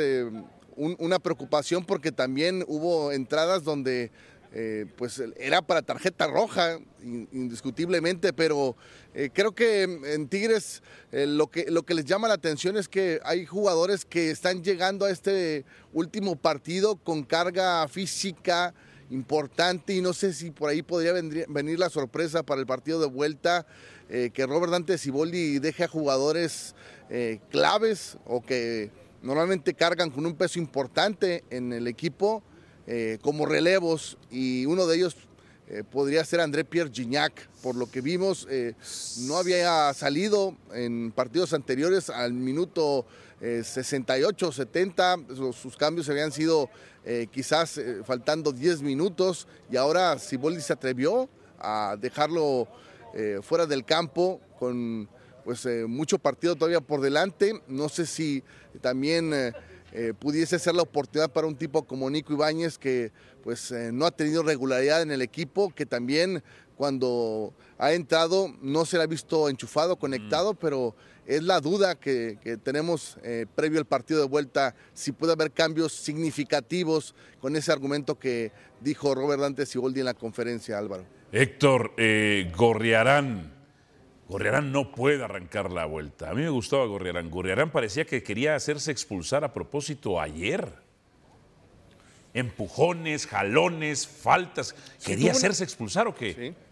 [0.76, 4.12] un- una preocupación porque también hubo entradas donde
[4.54, 8.76] eh, pues era para tarjeta roja, in- indiscutiblemente, pero
[9.14, 12.90] eh, creo que en Tigres eh, lo, que, lo que les llama la atención es
[12.90, 18.74] que hay jugadores que están llegando a este último partido con carga física
[19.10, 23.00] importante y no sé si por ahí podría vendri- venir la sorpresa para el partido
[23.00, 23.66] de vuelta,
[24.10, 26.76] que Robert Dante Siboldi deje a jugadores
[27.50, 32.44] claves o que normalmente cargan con un peso importante en el equipo
[32.88, 35.16] eh, como relevos y uno de ellos
[35.74, 37.48] eh, podría ser André Pierre Gignac.
[37.64, 38.74] Por lo que vimos, eh,
[39.20, 43.06] no había salido en partidos anteriores al minuto
[43.40, 45.18] eh, 68, 70.
[45.34, 46.70] Sus, sus cambios habían sido
[47.32, 52.68] quizás faltando 10 minutos y ahora Siboldi se atrevió a dejarlo
[53.42, 55.10] fuera del campo con
[55.44, 57.62] pues eh, mucho partido todavía por delante.
[57.68, 58.44] No sé si
[58.82, 59.54] también eh,
[59.94, 63.12] eh, pudiese ser la oportunidad para un tipo como Nico Ibáñez que
[63.44, 66.44] pues eh, no ha tenido regularidad en el equipo, que también
[66.76, 72.40] cuando ha entrado no se le ha visto enchufado, conectado, pero es la duda que,
[72.42, 77.72] que tenemos eh, previo al partido de vuelta, si puede haber cambios significativos con ese
[77.72, 81.06] argumento que dijo Robert Dante Siboldi en la conferencia, Álvaro.
[81.32, 83.61] Héctor, eh, Gorriarán.
[84.32, 86.30] Gorriarán no puede arrancar la vuelta.
[86.30, 87.30] A mí me gustaba Gorriarán.
[87.30, 90.72] Gorriarán parecía que quería hacerse expulsar a propósito ayer.
[92.34, 94.74] Empujones, jalones, faltas.
[95.04, 96.34] ¿Quería hacerse expulsar o qué?
[96.34, 96.71] Sí.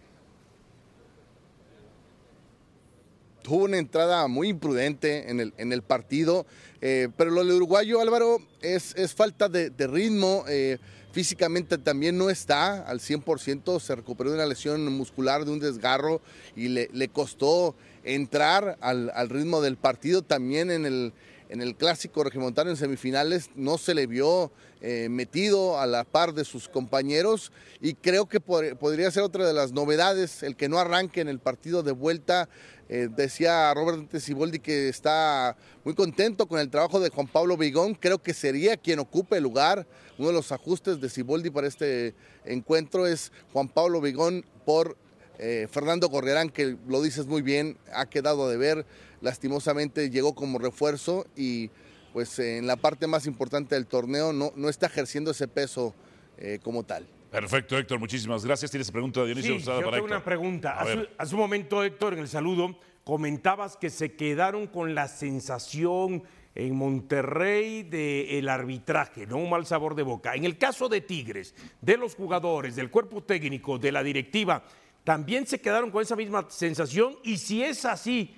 [3.50, 6.46] Tuvo una entrada muy imprudente en el, partido,
[6.80, 10.44] eh, pero lo del uruguayo Álvaro es, falta de, ritmo.
[10.46, 10.78] eh,
[11.10, 16.20] físicamente también no está al 100%, se recuperó de una lesión muscular, de un desgarro
[16.54, 20.22] y le, costó entrar al ritmo del partido.
[20.22, 21.12] También en el,
[21.50, 26.32] en el clásico regimontano en semifinales no se le vio eh, metido a la par
[26.32, 30.68] de sus compañeros y creo que pod- podría ser otra de las novedades el que
[30.68, 32.48] no arranque en el partido de vuelta.
[32.88, 37.94] Eh, decía Robert Siboldi que está muy contento con el trabajo de Juan Pablo Vigón.
[37.94, 39.86] Creo que sería quien ocupe el lugar.
[40.18, 44.96] Uno de los ajustes de Siboldi para este encuentro es Juan Pablo Vigón por
[45.42, 48.84] eh, Fernando Gorriarán, que lo dices muy bien, ha quedado de ver.
[49.22, 51.70] Lastimosamente llegó como refuerzo y
[52.12, 55.94] pues en la parte más importante del torneo no, no está ejerciendo ese peso
[56.36, 57.06] eh, como tal.
[57.30, 58.70] Perfecto, Héctor, muchísimas gracias.
[58.70, 59.58] ¿Tienes pregunta, Dionisio?
[59.58, 60.10] Sí, yo para tengo Héctor?
[60.10, 60.72] una pregunta.
[60.72, 65.08] A Hace, hace un momento, Héctor, en el saludo, comentabas que se quedaron con la
[65.08, 66.22] sensación
[66.54, 70.34] en Monterrey del arbitraje, no un mal sabor de boca.
[70.34, 74.64] En el caso de Tigres, de los jugadores, del cuerpo técnico, de la directiva,
[75.04, 78.36] también se quedaron con esa misma sensación y si es así,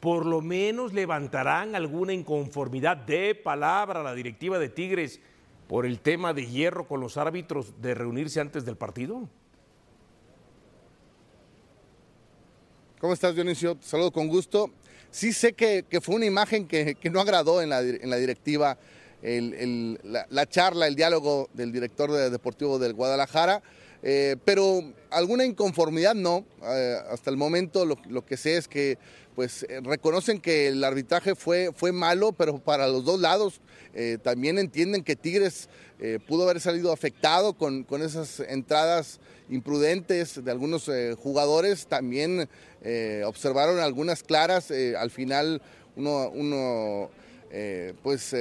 [0.00, 5.20] por lo menos levantarán alguna inconformidad de palabra a la directiva de Tigres
[5.68, 9.28] por el tema de hierro con los árbitros de reunirse antes del partido.
[13.00, 13.78] ¿Cómo estás, Dionisio?
[13.80, 14.70] Saludo con gusto.
[15.10, 18.78] Sí sé que, fue una imagen que, no agradó en la, directiva
[19.22, 23.62] la, la charla, el diálogo del director de deportivo del Guadalajara,
[24.02, 26.44] eh, pero alguna inconformidad no.
[26.64, 28.98] Eh, hasta el momento lo, que sé es que
[29.34, 33.60] pues eh, reconocen que el arbitraje fue, fue malo, pero para los dos lados
[34.22, 35.68] también entienden que Tigres
[36.26, 41.86] pudo haber salido afectado con, con esas entradas imprudentes de algunos jugadores.
[41.86, 42.48] También
[43.26, 44.70] observaron algunas claras.
[44.70, 45.60] al final
[45.94, 47.10] uno, uno,
[48.02, 48.34] pues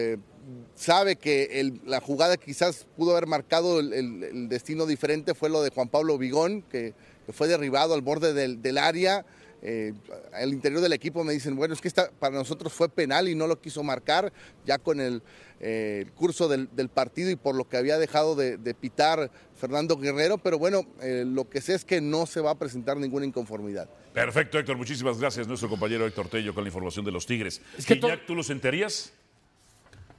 [0.76, 5.34] sabe que el- la jugada quizás pudo haber marcado el, el- el destino diferente.
[5.36, 6.94] Fue lo de Juan Pablo Vigón, que,
[7.26, 9.26] que fue derribado al borde del, del área.
[9.64, 9.94] Eh,
[10.34, 13.36] al interior del equipo me dicen, bueno, es que esta para nosotros fue penal y
[13.36, 14.34] no lo quiso marcar,
[14.66, 15.22] ya con el,
[15.60, 19.30] eh, el curso del, del partido y por lo que había dejado de, de pitar
[19.56, 22.98] Fernando Guerrero, pero bueno, eh, lo que sé es que no se va a presentar
[22.98, 23.88] ninguna inconformidad.
[24.16, 24.78] Perfecto, Héctor.
[24.78, 25.48] Muchísimas gracias.
[25.48, 27.62] Nuestro compañero Héctor Tello con la información de los Tigres.
[27.78, 29.14] Es que Guiñac, ¿tú lo sentarías?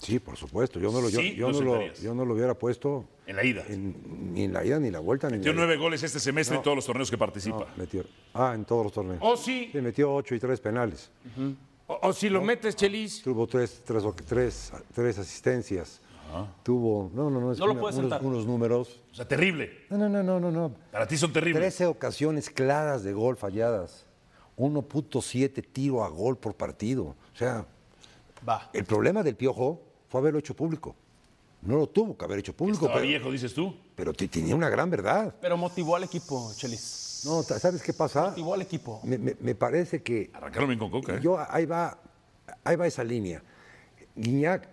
[0.03, 0.81] Sí, por supuesto.
[0.81, 3.37] Yo no lo, yo, Sí, yo lo no lo, yo no lo hubiera puesto En
[3.37, 3.65] la ida.
[3.69, 6.03] en- ni en la ida, ni en la vuelta, ni en Metió la- nueve goles
[6.03, 6.61] este semestre No.
[6.61, 7.59] en todos los torneos que participa.
[7.61, 8.05] No, metió.
[8.35, 9.19] Ah, en todos los torneos.
[9.23, 9.69] Oh, sí.
[9.73, 11.11] Sí, metió ocho y tres penales.
[11.87, 13.23] O, o si lo metes, Chelis.
[13.23, 16.01] Tuvo tres, tres, tres, tres asistencias.
[16.63, 19.01] Tuvo, no, no, no, es No lo una- puedes unos, unos números.
[19.13, 19.85] O sea, terrible.
[19.91, 20.75] No, no, no, no, no, no.
[20.91, 21.61] Para ti son terribles.
[21.61, 24.07] 13 ocasiones claras de gol falladas.
[24.57, 27.05] 1.7 tiro a gol por partido.
[27.33, 27.67] O sea,
[28.49, 28.71] Va.
[28.73, 29.81] el problema del Piojo
[30.13, 30.95] fue haberlo hecho público.
[31.63, 33.75] No lo tuvo que haber hecho público, Estaba pero, viejo, dices tú.
[33.97, 35.35] pero te- tenía una gran verdad.
[35.41, 37.23] Pero motivó al equipo, Chelis.
[37.25, 38.29] No, ¿sabes qué pasa?
[38.29, 39.01] Motivó al equipo.
[39.05, 41.21] Me, me- me parece que Arrancaron bien con Coca, ¿eh?
[41.23, 41.97] yo ahí va,
[42.63, 43.43] ahí va esa línea.
[44.17, 44.69] Guiñac,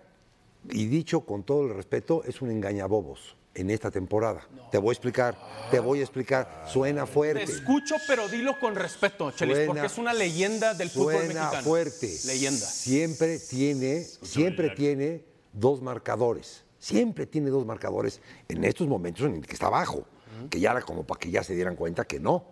[0.70, 4.46] y dicho con todo el respeto, es un engañabobos en esta temporada.
[4.70, 5.38] Te voy a explicar,
[5.70, 6.64] te voy a explicar.
[6.68, 7.44] Suena Te fuerte.
[7.44, 11.62] escucho, pero dilo con respeto, Chelis, Suena- porque es una leyenda del fútbol suena mexicano.
[11.62, 12.18] fuerte.
[12.26, 12.66] Leyenda.
[12.66, 16.64] Siempre tiene, siempre tiene dos marcadores.
[16.78, 20.04] Siempre tiene dos marcadores en estos momentos en el que está abajo.
[20.48, 22.44] Que ya era como para que ya se dieran cuenta que no.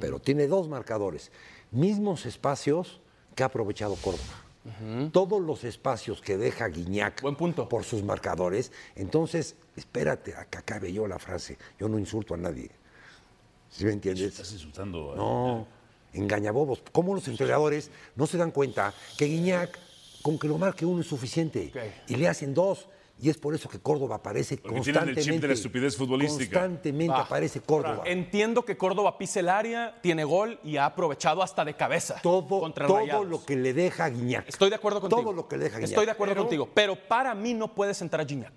[0.00, 1.30] Pero tiene dos marcadores.
[1.70, 3.00] Mismos espacios
[3.34, 4.42] que ha aprovechado Córdoba.
[5.12, 7.68] Todos los espacios que deja Guiñac Buen punto.
[7.68, 8.72] por sus marcadores.
[8.96, 11.56] Entonces, espérate a que acabe yo la frase.
[11.78, 12.70] Yo no insulto a nadie.
[13.70, 14.26] ¿Sí me entiendes?
[14.32, 15.12] Estás insultando.
[15.12, 15.66] a- No,
[16.12, 16.82] engañabobos.
[16.90, 19.78] ¿Cómo los entrenadores no se dan cuenta que Guiñac,
[20.26, 21.72] con que lo marque uno es suficiente
[22.08, 22.88] y le hacen dos?
[23.22, 24.84] Y es por eso que Córdoba aparece Porque tienen el
[25.14, 25.22] constantemente.
[25.32, 26.60] chip de la estupidez futbolística.
[26.60, 28.02] Constantemente aparece Córdoba.
[28.04, 32.60] Entiendo que Córdoba pise el área, tiene gol y ha aprovechado hasta de cabeza todo
[32.60, 33.26] contra todo Rayados.
[33.28, 34.48] lo que le deja a Guiñac.
[34.48, 35.22] Estoy de acuerdo contigo.
[35.22, 35.90] Todo lo que le deja a Guiñac.
[35.92, 36.68] Estoy de acuerdo Pero- contigo.
[36.74, 38.52] Pero para mí no puedes sentar a Gignac.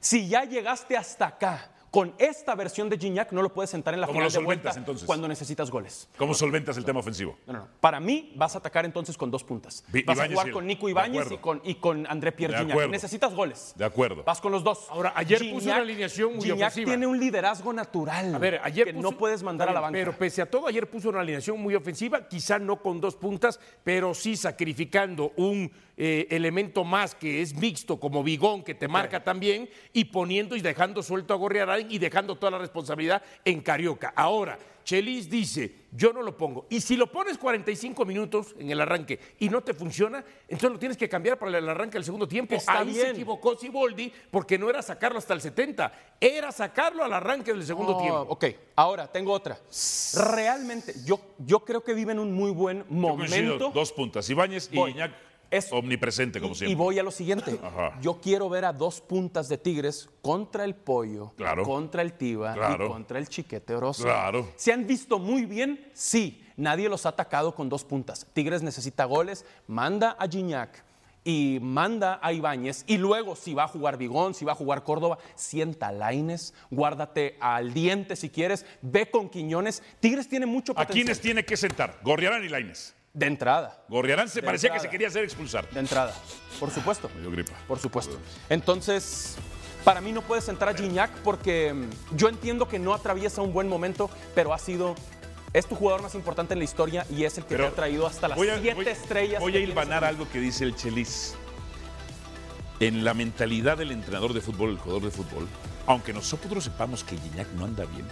[0.00, 4.00] Si ya llegaste hasta acá con esta versión de Gignac, no lo puedes sentar en
[4.00, 5.06] la ¿Cómo final de vuelta entonces?
[5.06, 6.08] cuando necesitas goles.
[6.18, 7.38] ¿Cómo solventas el tema ofensivo?
[7.46, 7.68] No, no, no.
[7.80, 9.82] Para mí vas a atacar entonces con dos puntas.
[10.04, 12.88] Vas a jugar y- con Nico Ibáñez y con, y con André Pierre Gignac.
[12.90, 13.72] Necesitas goles.
[13.76, 14.24] De acuerdo.
[14.24, 14.86] Vas con los dos.
[14.90, 16.90] Ahora, ayer puso una alineación muy Gignac ofensiva.
[16.90, 19.92] tiene un liderazgo natural A ver, ayer que puso- no puedes mandar a la banca.
[19.92, 23.58] Pero pese a todo, ayer puso una alineación muy ofensiva, quizá no con dos puntas,
[23.84, 29.24] pero sí sacrificando un eh, elemento más que es mixto, como Bigón, que te marca
[29.24, 34.12] también, y poniendo y dejando suelto a Gorriarán y dejando toda la responsabilidad en Carioca.
[34.14, 36.66] Ahora, Chelis dice, yo no lo pongo.
[36.70, 40.78] Y si lo pones 45 minutos en el arranque y no te funciona, entonces lo
[40.78, 42.54] tienes que cambiar para el arranque del segundo tiempo.
[42.54, 47.12] Está Ahí se equivocó Siboldi porque no era sacarlo hasta el 70, era sacarlo al
[47.14, 48.26] arranque del segundo Oh, tiempo.
[48.28, 48.44] Ok,
[48.76, 49.58] ahora tengo otra.
[50.14, 53.70] Realmente, yo, yo creo que viven un muy buen Yo coincido, momento.
[53.74, 54.28] dos puntas.
[54.30, 54.92] Ibáñez y Voy.
[54.92, 55.12] Guiñac
[55.56, 56.72] Es- omnipresente, como Y- siempre.
[56.72, 57.58] Y voy a lo siguiente.
[57.62, 57.98] Ajá.
[58.00, 61.62] Yo quiero ver a dos puntas de Tigres contra el Pollo, Claro.
[61.64, 62.86] contra el Tiva Claro.
[62.86, 64.04] y contra el Chiquete Oroso.
[64.04, 64.48] Claro.
[64.56, 65.90] ¿Se han visto muy bien?
[65.94, 66.42] Sí.
[66.56, 68.26] Nadie los ha atacado con dos puntas.
[68.32, 70.82] Tigres necesita goles, manda a Gignac
[71.22, 72.84] y manda a Ibáñez.
[72.86, 76.54] Y luego, si va a jugar Bigón, si va a jugar Córdoba, sienta a Laines,
[76.70, 79.82] guárdate al diente si quieres, ve con Quiñones.
[80.00, 80.94] Tigres tiene mucho ¿A potencial.
[80.94, 81.98] quiénes tiene que sentar?
[82.02, 82.94] Gorriarán y Laines.
[83.16, 83.82] De entrada.
[83.88, 85.66] Gorriarán se De parecía que se quería hacer expulsar.
[85.70, 86.14] De entrada.
[86.60, 87.10] Por supuesto.
[87.14, 87.54] Me dio gripa.
[87.66, 88.18] Por supuesto.
[88.50, 89.36] Entonces,
[89.84, 93.54] para mí no puede sentar a Gignac porque mm, yo entiendo que no atraviesa un
[93.54, 94.94] buen momento, pero ha sido.
[95.54, 97.74] Es tu jugador más importante en la historia y es el que Pero te ha
[97.76, 99.40] traído hasta las a- siete voy- estrellas.
[99.40, 101.34] Voy a hilvanar algo que dice el Chelis.
[102.80, 105.48] En la mentalidad del entrenador de fútbol, el jugador de fútbol,
[105.86, 108.06] aunque nosotros sepamos que Gignac no anda bien,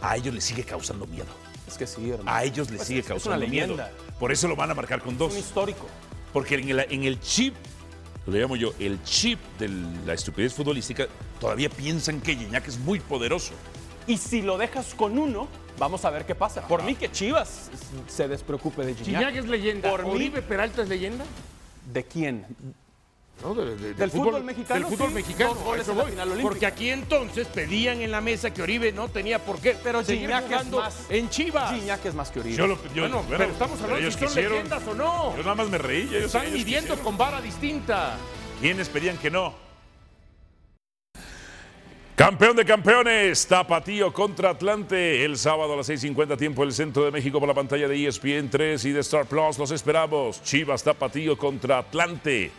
[0.00, 1.26] a ellos les sigue causando miedo.
[1.68, 2.30] Es que sí, hermano.
[2.30, 3.76] A ellos les Pues sigue es- es una causando miedo.
[4.18, 5.32] Por eso lo van a marcar con dos.
[5.32, 5.86] Un histórico.
[6.32, 7.54] Porque en el, en el chip,
[8.26, 9.68] lo llamo yo, el chip de
[10.04, 11.06] la estupidez futbolística,
[11.40, 13.52] todavía piensan que Gignac es muy poderoso.
[14.06, 16.66] Y si lo dejas con uno, vamos a ver qué pasa.
[16.66, 17.70] Por mí que Chivas
[18.08, 19.22] se despreocupe de Gignac.
[19.24, 19.90] Gignac es leyenda.
[19.90, 21.24] Por mí, ¿Oribe Peralta es leyenda?
[21.92, 22.44] ¿de quién?
[23.42, 25.54] No, de- de- Del fútbol mexicano, Del fútbol sí, mexicano.
[25.54, 26.10] dos goles a eso en la voy.
[26.12, 26.48] final olímpica.
[26.48, 29.76] Porque aquí entonces pedían en la mesa que Oribe no tenía por qué.
[29.82, 31.72] Pero seguir Gignac es jugando más- en Chivas.
[31.72, 32.56] Gignac es más que Oribe.
[32.56, 34.52] Yo lo- yo- bueno, bueno, pero estamos hablando ellos si son quisieron.
[34.54, 35.36] leyendas o no.
[35.36, 36.02] Yo nada más me reí.
[36.02, 37.04] ellos- Están ellos midiendo quisieron.
[37.04, 38.16] con vara distinta.
[38.60, 39.54] ¿Quiénes pedían que no?
[42.16, 47.12] Campeón de campeones, Tapatío contra Atlante, el sábado a las 6.50 tiempo el centro de
[47.12, 49.56] México por la pantalla de E ESPN 3 y de Star Plus.
[49.56, 50.42] Los esperamos.
[50.42, 52.50] Chivas Tapatío contra Atlante.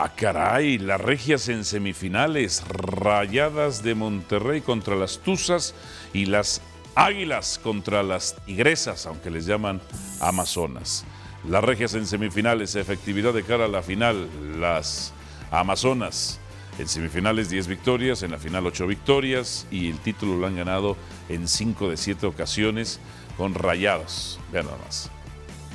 [0.00, 5.74] Ah, caray, las regias en semifinales, rayadas de Monterrey contra las Tuzas
[6.12, 6.62] y las
[6.94, 9.80] Águilas contra las Tigresas, aunque les llaman
[10.20, 11.04] Amazonas.
[11.48, 14.28] Las regias en semifinales, efectividad de cara a la final,
[14.60, 15.12] las
[15.50, 16.38] Amazonas.
[16.78, 20.96] En semifinales 10 victorias, en la final 8 victorias y el título lo han ganado
[21.28, 23.00] en 5 de 7 ocasiones
[23.36, 24.38] con rayados.
[24.52, 25.10] Vean nada más.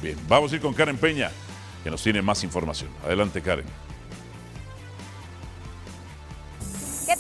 [0.02, 1.30] Bien, vamos a ir con Karen Peña,
[1.84, 2.90] que nos tiene más información.
[3.04, 3.66] Adelante, Karen.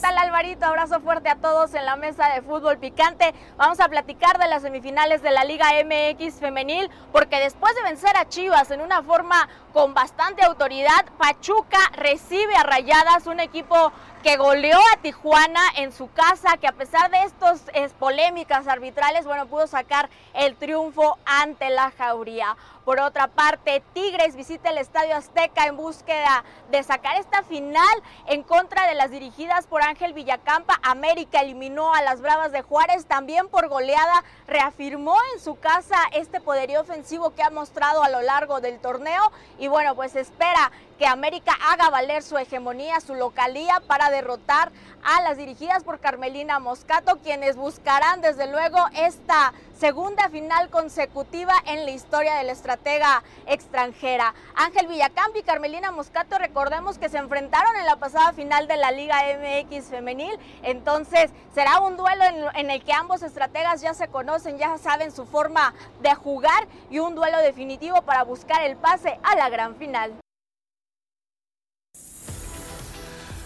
[0.04, 0.66] Tal Alvarito?
[0.66, 3.34] Abrazo fuerte a todos en la mesa de fútbol picante.
[3.56, 8.12] Vamos a platicar de las semifinales de la Liga MX femenil porque después de vencer
[8.18, 14.38] a Chivas en una forma con bastante autoridad, Pachuca recibe a Rayadas, un equipo que
[14.38, 17.66] goleó a Tijuana en su casa, que a pesar de estas
[18.00, 22.56] polémicas arbitrales, bueno, pudo sacar el triunfo ante la Jauría.
[22.86, 28.44] Por otra parte, Tigres visita el Estadio Azteca en búsqueda de sacar esta final en
[28.44, 30.80] contra de las dirigidas por Ángel Villacampa.
[30.84, 36.42] América eliminó a las Bravas de Juárez también por goleada, reafirmó en su casa este
[36.42, 41.08] poderío ofensivo que ha mostrado a lo largo del torneo y bueno, pues espera que
[41.08, 44.72] América haga valer su hegemonía, su localía para derrotar
[45.04, 51.84] a las dirigidas por Carmelina Moscato, quienes buscarán desde luego esta segunda final consecutiva en
[51.86, 54.34] la historia de la estratega extranjera.
[54.56, 58.92] Ángel Villacamp y Carmelina Moscato, recordemos que se enfrentaron en la pasada final de la
[58.92, 64.08] Liga MX femenil, entonces será un duelo en, en el que ambos estrategas ya se
[64.08, 69.20] conocen, ya saben su forma de jugar y un duelo definitivo para buscar el pase
[69.24, 70.23] a la gran final.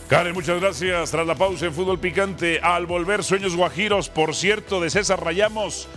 [0.08, 1.12] Karen, muchas gracias.
[1.12, 5.90] Tras la pausa en Fútbol Picante, al volver Sueños Guajiros, por cierto, de César Rayamos,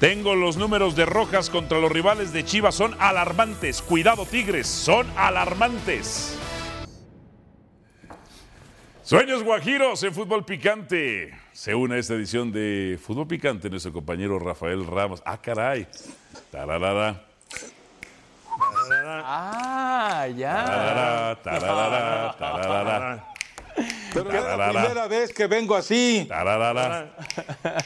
[0.00, 3.82] tengo los números de Rojas contra los rivales de Chivas, son alarmantes.
[3.82, 6.38] Cuidado, Tigres, son alarmantes.
[9.02, 11.38] Sueños Guajiros en Fútbol Picante.
[11.52, 15.22] Se une a esta edición de Fútbol Picante nuestro compañero Rafael Ramos.
[15.26, 15.86] Ah, caray.
[16.50, 17.22] Tararara.
[19.24, 20.64] Ah, ya.
[20.64, 23.37] Tararara, tararara, tararara.
[24.24, 26.26] Pero es la primera vez que vengo así.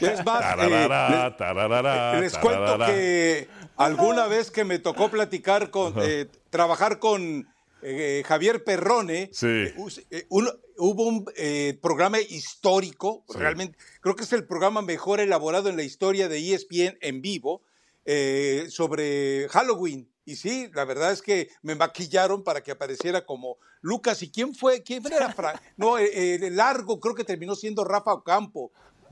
[0.01, 6.99] Es más, eh, les- cuento que alguna vez que me tocó platicar con, eh, trabajar
[6.99, 7.47] con
[7.85, 9.65] eh, Javier Perrone, Sí.
[10.09, 13.37] eh, un- hubo un eh, programa histórico, Sí.
[13.37, 17.61] realmente, creo que es el programa mejor elaborado en la historia de ESPN en vivo,
[18.05, 20.07] eh, sobre Halloween.
[20.25, 24.21] Y sí, la verdad es que me maquillaron para que apareciera como Lucas.
[24.23, 24.81] ¿Y quién fue?
[24.83, 25.31] ¿Quién era?
[25.33, 28.71] Fra- no, eh, eh, el largo creo que terminó siendo Rafa Ocampo.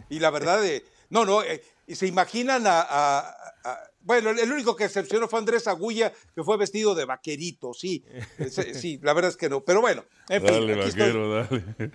[0.09, 3.19] Y la verdad, eh, no, no, eh, y se imaginan a, a-
[3.63, 8.03] a- Bueno, el único que excepcionó fue Andrés Agulla, que fue vestido de vaquerito, sí.
[8.73, 9.63] Sí, la verdad es que no.
[9.63, 10.51] Pero bueno, en fin.
[10.53, 11.01] Dale, aquí estoy.
[11.01, 11.91] vaquero, dale.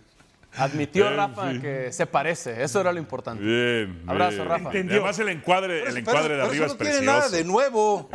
[0.57, 1.61] Admitió En Rafa fin.
[1.61, 3.43] que se parece, eso era lo importante.
[3.45, 4.03] Bien.
[4.07, 4.49] Abrazo, bien.
[4.49, 4.71] Rafa.
[4.77, 7.19] Y Además, el encuadre, Pero el encuadre de pero arriba eso es no tiene precioso.
[7.19, 8.11] nada de nuevo.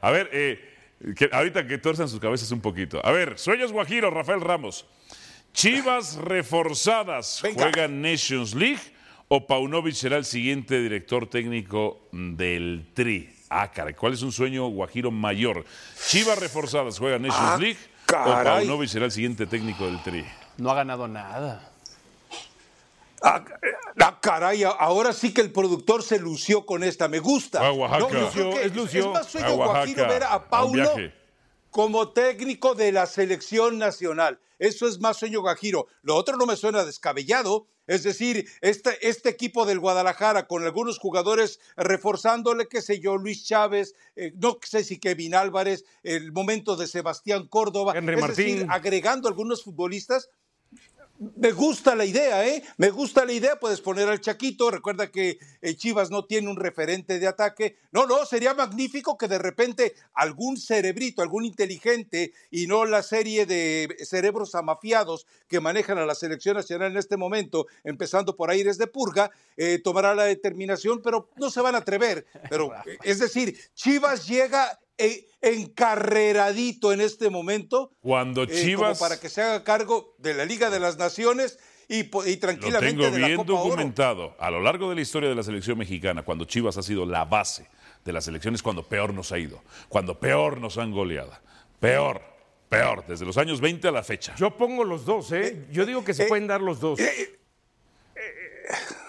[0.00, 0.74] A ver, eh,
[1.16, 3.00] que ahorita que tuerzan sus cabezas un poquito.
[3.04, 4.86] A ver, Sueños Guajiros, Rafael Ramos.
[5.52, 7.62] Chivas reforzadas Venga.
[7.64, 8.80] juegan Nations League
[9.28, 13.30] o Paunovic será el siguiente director técnico del Tri.
[13.48, 15.64] Ah, caray, ¿cuál es un sueño guajiro mayor?
[16.08, 18.66] Chivas reforzadas juegan Nations Ah, League o caray.
[18.66, 20.24] Paunovic será el siguiente técnico del Tri.
[20.60, 21.70] No ha ganado nada.
[23.22, 23.42] Ah,
[23.98, 27.66] ah, caray, ahora sí que el productor se lució con esta, me gusta.
[27.66, 28.08] A Oaxaca.
[28.08, 29.00] que Es lució.
[29.00, 30.94] Es más sueño A Oaxaca, guajiro ver a Paulo
[31.70, 34.38] como técnico de la selección nacional.
[34.58, 35.86] Eso es más sueño guajiro.
[36.02, 37.66] Lo otro no me suena descabellado.
[37.86, 43.44] Es decir, este, este equipo del Guadalajara con algunos jugadores reforzándole, qué sé yo, Luis
[43.44, 48.66] Chávez, eh, no sé si Kevin Álvarez, el momento de Sebastián Córdoba, Henry es decir,
[48.66, 48.70] Martín.
[48.70, 50.28] agregando algunos futbolistas
[51.20, 52.62] me gusta la idea, ¿eh?
[52.78, 53.60] Me gusta la idea.
[53.60, 54.70] Puedes poner al Chaquito.
[54.70, 57.76] Recuerda que eh, Chivas no tiene un referente de ataque.
[57.92, 63.44] No, no, sería magnífico que de repente algún cerebrito, algún inteligente y no la serie
[63.44, 68.78] de cerebros amafiados que manejan a la selección nacional en este momento, empezando por Aires
[68.78, 72.24] de Purga, eh, tomará la determinación, pero no se van a atrever.
[72.48, 72.72] Pero,
[73.04, 74.78] es decir, Chivas llega
[75.40, 77.92] encarreradito en este momento.
[78.00, 78.98] Cuando eh, como Chivas.
[78.98, 82.90] para que se haga cargo de la Liga de las Naciones y, y Lo tranquilamente
[83.02, 83.54] tengo de la bien Oro.
[83.54, 84.36] documentado.
[84.38, 87.24] A lo largo de la historia de la selección mexicana, cuando Chivas ha sido la
[87.24, 87.68] base
[88.04, 91.32] de las selecciones, cuando peor nos ha ido, cuando peor nos han goleado.
[91.80, 92.22] Peor,
[92.68, 94.34] peor, desde los años 20 a la fecha.
[94.36, 95.66] Yo pongo los dos, ¿eh?
[95.72, 97.00] Yo digo que se pueden dar los dos.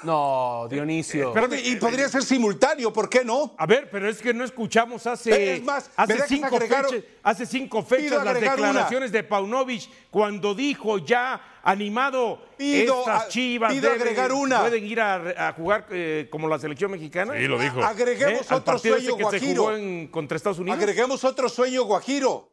[0.04, 1.28] No, Dionisio.
[1.28, 3.54] Espérame, Y podría ser simultáneo, ¿por qué no?
[3.58, 6.86] A ver, pero es que no escuchamos hace, Es más, hace, ¿verdad que cinco, fechas,
[7.22, 8.68] hace cinco Pido fechas las agregar una.
[8.70, 14.62] declaraciones de Paunovic cuando dijo ya animado Pido estas a- chivas pido deben- agregar una.
[14.62, 17.34] pueden ir a, a jugar eh, como la selección mexicana.
[17.38, 17.84] Sí, lo dijo.
[17.84, 19.64] Agreguemos Al otro partido ese sueño que se guajiro.
[19.64, 20.80] jugó en- contra Estados Unidos.
[20.80, 22.49] Agreguemos otro sueño guajiro.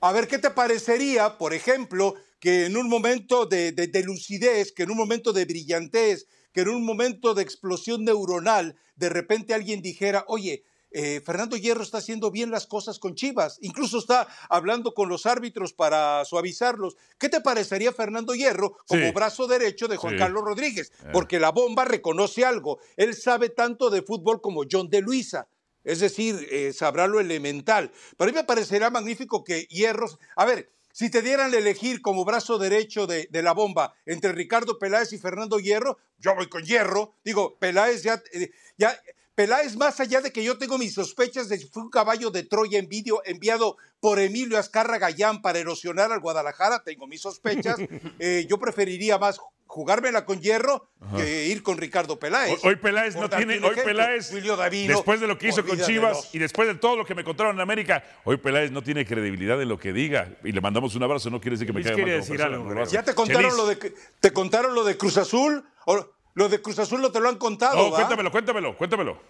[0.00, 2.14] A ver, ¿qué te parecería, por ejemplo,
[2.44, 6.60] que en un momento de, de- de lucidez, que en un momento de brillantez, que
[6.60, 11.98] en un momento de explosión neuronal, de repente alguien dijera, oye, eh, Fernando Hierro está
[11.98, 16.96] haciendo bien las cosas con Chivas, incluso está hablando con los árbitros para suavizarlos.
[17.18, 19.12] ¿Qué te parecería Fernando Hierro como Sí.
[19.12, 20.18] brazo derecho de Juan Sí.
[20.18, 20.92] Carlos Rodríguez?
[21.02, 21.08] Eh.
[21.14, 22.78] Porque la bomba reconoce algo.
[22.98, 25.48] Él sabe tanto de fútbol como John de Luisa.
[25.82, 27.90] Es decir, eh, sabrá lo elemental.
[28.18, 30.18] Pero a mí me parecería magnífico que Hierros.
[30.36, 34.30] A ver, si te dieran a elegir como brazo derecho de, de la bomba entre
[34.30, 37.16] Ricardo Peláez y Fernando Hierro, yo voy con Hierro.
[37.24, 38.22] Digo, Peláez ya.
[38.32, 38.96] eh, ya
[39.34, 42.44] Peláez, más allá de que yo tengo mis sospechas de si fue un caballo de
[42.44, 47.76] Troya envidio, enviado por Emilio Azcarra Gallán para erosionar al Guadalajara, tengo mis sospechas.
[48.20, 49.40] eh, yo preferiría más
[49.74, 52.62] jugármela con Hierro que ir con Ricardo Peláez.
[52.62, 53.84] Hoy, hoy Peláez no tiene, hoy ejemplo.
[53.84, 55.76] Peláez, Davino, después de lo que hizo con.
[55.80, 59.04] Chivas y después de todo lo que me contaron en América, hoy Peláez no tiene
[59.04, 60.28] credibilidad en lo que diga.
[60.44, 62.84] Y le mandamos un abrazo, no quiere decir que me caiga mal decir algo.
[62.84, 63.56] ¿Ya te contaron, Chelis.
[63.56, 65.64] lo de, te contaron lo de Cruz Azul?
[65.86, 67.74] ¿O lo de Cruz Azul no te lo han contado?
[67.74, 67.96] No, va?
[67.96, 69.20] cuéntamelo, cuéntamelo, cuéntamelo.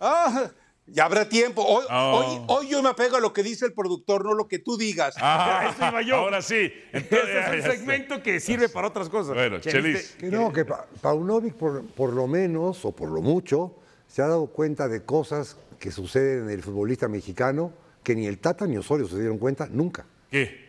[0.00, 0.50] Ah,
[0.92, 1.62] ya habrá tiempo.
[1.62, 2.16] Hoy, Oh.
[2.18, 4.76] hoy, hoy yo me apego a lo que dice el productor, no lo que tú
[4.76, 5.14] digas.
[5.20, 6.16] Ah, Eso iba yo.
[6.16, 6.72] ahora sí.
[6.92, 9.34] Entonces, Ese es un segmento que sirve para otras cosas.
[9.34, 10.16] Bueno, Chelis.
[10.18, 13.74] Que no, que Pa- Paunovic por, por lo menos o por lo mucho
[14.06, 17.72] se ha dado cuenta de cosas que suceden en el futbolista mexicano
[18.02, 20.06] que ni el Tata ni Osorio se dieron cuenta nunca.
[20.30, 20.66] ¿Qué?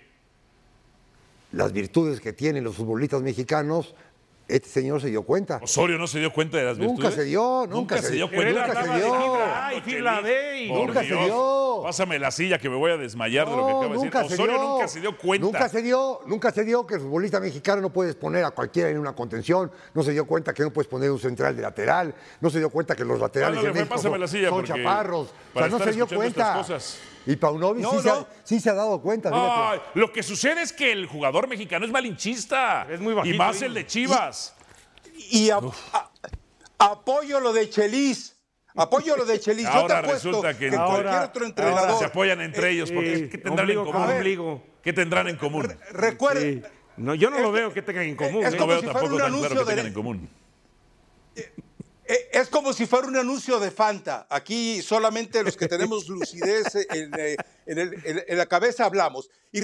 [1.52, 3.96] Las virtudes que tienen los futbolistas mexicanos,
[4.50, 5.60] este señor se dio cuenta.
[5.64, 7.16] Osorio no se dio cuenta de las Nunca virtudes.
[7.16, 8.66] se dio, nunca se- dio cuenta.
[8.66, 11.82] hablaba de fibra A y fibra B y- Nunca se dio.
[11.84, 14.04] Pásame la silla que me voy a desmayar de lo que acaba de decir.
[14.06, 14.64] nunca se Osorio dio.
[14.70, 15.46] nunca se dio cuenta.
[15.46, 18.90] Nunca se dio, nunca se dio que el futbolista mexicano no puedes poner a cualquiera
[18.90, 22.14] en una contención, no se dio cuenta que no puedes poner un central de lateral,
[22.42, 25.30] no se dio cuenta que los laterales de México pásame son, la silla, son chaparros.
[25.54, 26.28] O sea, no se dio cuenta.
[26.28, 27.00] estas cosas.
[27.30, 28.14] Y Paunovic No, sí, Se no.
[28.16, 29.30] ha, sí se ha dado cuenta.
[29.32, 32.88] Ay, lo que sucede es que el jugador mexicano es malinchista.
[32.90, 33.68] Es muy bajito, Y más ¿eh?
[33.68, 34.56] el de Chivas.
[35.30, 35.58] Y a-
[35.94, 36.10] a-
[36.80, 38.36] apoyo lo de Chelis.
[38.76, 39.66] Apoyo lo de Chelis.
[39.66, 42.00] Yo te Ahora resulta que, cualquier otro ahora entrenador.
[42.00, 42.92] se apoyan entre ellos.
[42.92, 44.10] Porque, Sí, ¿Qué tendrán ombligo en común?
[44.10, 44.64] ombligo.
[44.82, 45.68] ¿Qué tendrán en común?
[46.40, 46.62] Sí.
[46.98, 48.44] No, yo no lo veo que tengan en común.
[48.44, 48.58] es ¿eh?
[48.58, 50.30] No como veo si fuera tampoco un tan claro que tengan de- en común.
[52.10, 54.26] Eh, Es como si fuera un anuncio de Fanta.
[54.32, 59.30] Aquí solamente los que tenemos lucidez en, eh, la cabeza hablamos.
[59.52, 59.62] Y,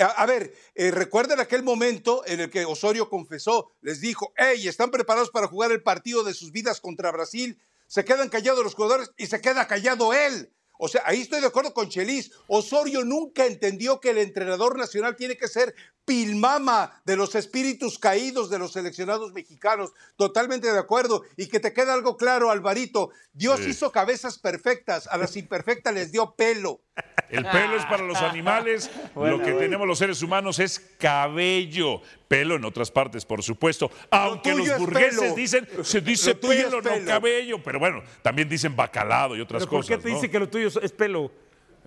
[0.00, 4.90] a ver, eh, recuerden aquel momento en el que Osorio confesó, les dijo, hey, ¿están
[4.90, 7.60] preparados para jugar el partido de sus vidas contra Brasil?
[7.86, 10.50] Se quedan callados los jugadores y se queda callado él.
[10.78, 12.30] O sea, ahí estoy de acuerdo con Chelis.
[12.46, 15.74] Osorio nunca entendió que el entrenador nacional tiene que ser
[16.04, 19.92] pilmama de los espíritus caídos de los seleccionados mexicanos.
[20.16, 21.22] Totalmente de acuerdo.
[21.36, 23.10] Y que te quede algo claro, Alvarito.
[23.34, 23.70] Dios Sí.
[23.70, 26.80] hizo cabezas perfectas, a las imperfectas les dio pelo.
[27.30, 32.00] El pelo es para los animales, lo que tenemos los seres humanos es cabello.
[32.26, 33.90] Pelo en otras partes, por supuesto.
[34.10, 35.34] Aunque los es burgueses pelo.
[35.34, 37.06] dicen, se dice Lo tuyo es pelo, no pelo.
[37.06, 37.62] cabello.
[37.62, 39.96] Pero bueno, también dicen bacalado y otras ¿Pero ¿Por cosas.
[39.98, 40.14] qué te ¿no?
[40.14, 41.30] dice que lo tuyo es pelo?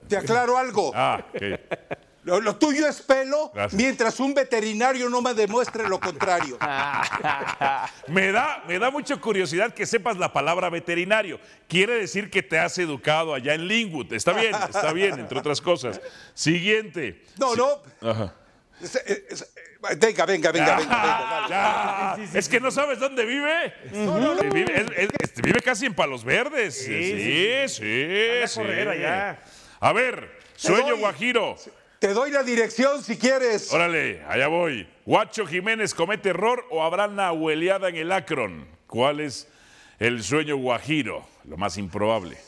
[0.07, 0.91] Te aclaro algo.
[0.93, 1.41] Ah, ok.
[2.23, 6.57] Lo, lo tuyo es pelo, mientras un veterinario no me demuestre lo contrario.
[8.07, 11.39] Me da, me da mucha curiosidad que sepas la palabra veterinario.
[11.67, 14.11] Quiere decir que te has educado allá en Lingwood.
[14.13, 15.99] Está bien, está bien, entre otras cosas.
[16.33, 17.23] Siguiente.
[17.39, 17.81] No, no.
[18.01, 18.33] Ajá.
[18.81, 19.53] Es- es- es-
[19.99, 21.45] venga, venga, venga, venga, venga.
[21.49, 22.17] Ya.
[22.33, 23.73] Es que no sabes dónde vive.
[24.51, 26.83] Vive, él- él- este, vive casi en Palos Verdes.
[26.83, 28.59] Sí, sí, sí.
[28.59, 29.39] correr allá.
[29.79, 31.55] A ver, sueño guajiro.
[32.01, 33.71] Te doy la dirección si quieres.
[33.71, 34.87] Órale, allá voy.
[35.05, 38.67] Guacho Jiménez comete error o habrá nahueleada en el Akron.
[38.87, 39.47] ¿Cuál es
[39.99, 41.23] el sueño guajiro?
[41.43, 42.39] Lo más improbable.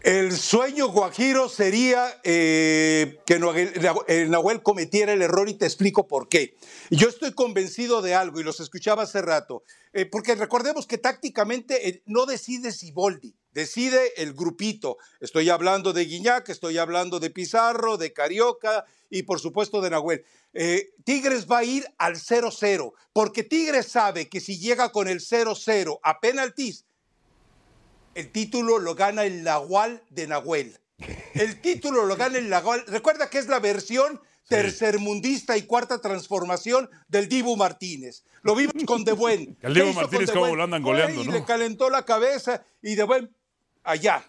[0.00, 3.72] El sueño guajiro sería eh, que Nahuel,
[4.08, 6.56] el Nahuel cometiera el error y te explico por qué.
[6.90, 11.88] Yo estoy convencido de algo y los escuchaba hace rato, eh, porque recordemos que tácticamente
[11.88, 14.98] eh, no decide Siboldi, decide el grupito.
[15.20, 20.24] Estoy hablando de Guiñac, estoy hablando de Pizarro, de Carioca y por supuesto de Nahuel.
[20.52, 25.20] Eh, Tigres va a ir al 0-0, porque Tigres sabe que si llega con el
[25.20, 26.84] 0-0 a penaltis,
[28.14, 30.78] el título lo gana el Nahual de Nahuel.
[31.34, 32.84] El título lo gana el Nahual.
[32.86, 38.24] Recuerda que es la versión tercermundista y cuarta transformación del Dibu Martínez.
[38.42, 39.56] Lo vimos con De Buen.
[39.62, 40.56] El Dibu ¿Qué hizo Martínez Buen?
[40.56, 40.84] lo andan
[41.16, 43.30] y le calentó la cabeza y De Buen
[43.84, 44.24] allá.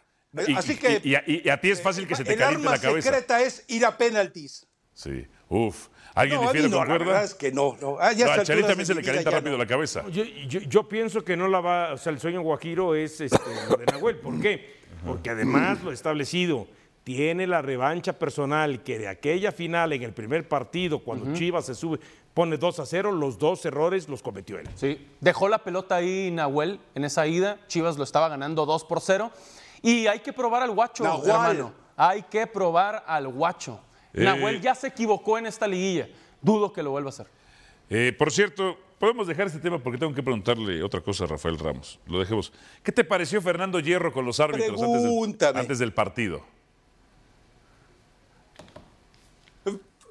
[0.48, 2.70] Y, Así que y a, y a ti es fácil que se te el caliente
[2.70, 3.10] la cabeza.
[3.10, 4.66] secreta es ir a penaltis.
[4.94, 5.26] Sí.
[5.50, 5.88] Uf.
[6.16, 7.78] ¿Alguien No, difiere, no, la verdad es que no.
[7.82, 7.98] no.
[8.00, 10.04] Ah, ya No, a al Charín también se le calienta rápido la cabeza.
[10.10, 13.38] Yo, yo- yo pienso que no la va, o sea, el sueño guajiro es este,
[13.70, 14.18] lo de Nahuel.
[14.18, 14.76] ¿Por qué?
[15.06, 16.68] Porque además lo establecido,
[17.04, 21.76] tiene la revancha personal que de aquella final en el primer partido, cuando Chivas se
[21.76, 22.00] sube,
[22.34, 24.68] pone 2 a 0, los dos errores los cometió él.
[24.76, 27.60] Sí, dejó la pelota ahí Nahuel en esa ida.
[27.68, 29.32] Chivas lo estaba ganando 2 por 0.
[29.82, 31.30] Y hay que probar al guacho, Nahual.
[31.30, 31.74] hermano.
[31.98, 33.80] Hay que probar al guacho.
[34.14, 34.24] Eh.
[34.24, 36.08] Nahuel ya se equivocó en esta liguilla.
[36.42, 37.28] Dudo que lo vuelva a hacer.
[37.90, 41.60] Eh, por cierto, podemos dejar este tema porque tengo que preguntarle otra cosa a Rafael
[41.60, 42.00] Ramos.
[42.08, 42.54] Lo dejemos.
[42.84, 46.42] ¿Qué te pareció Fernando Hierro con los árbitros antes del, antes del partido?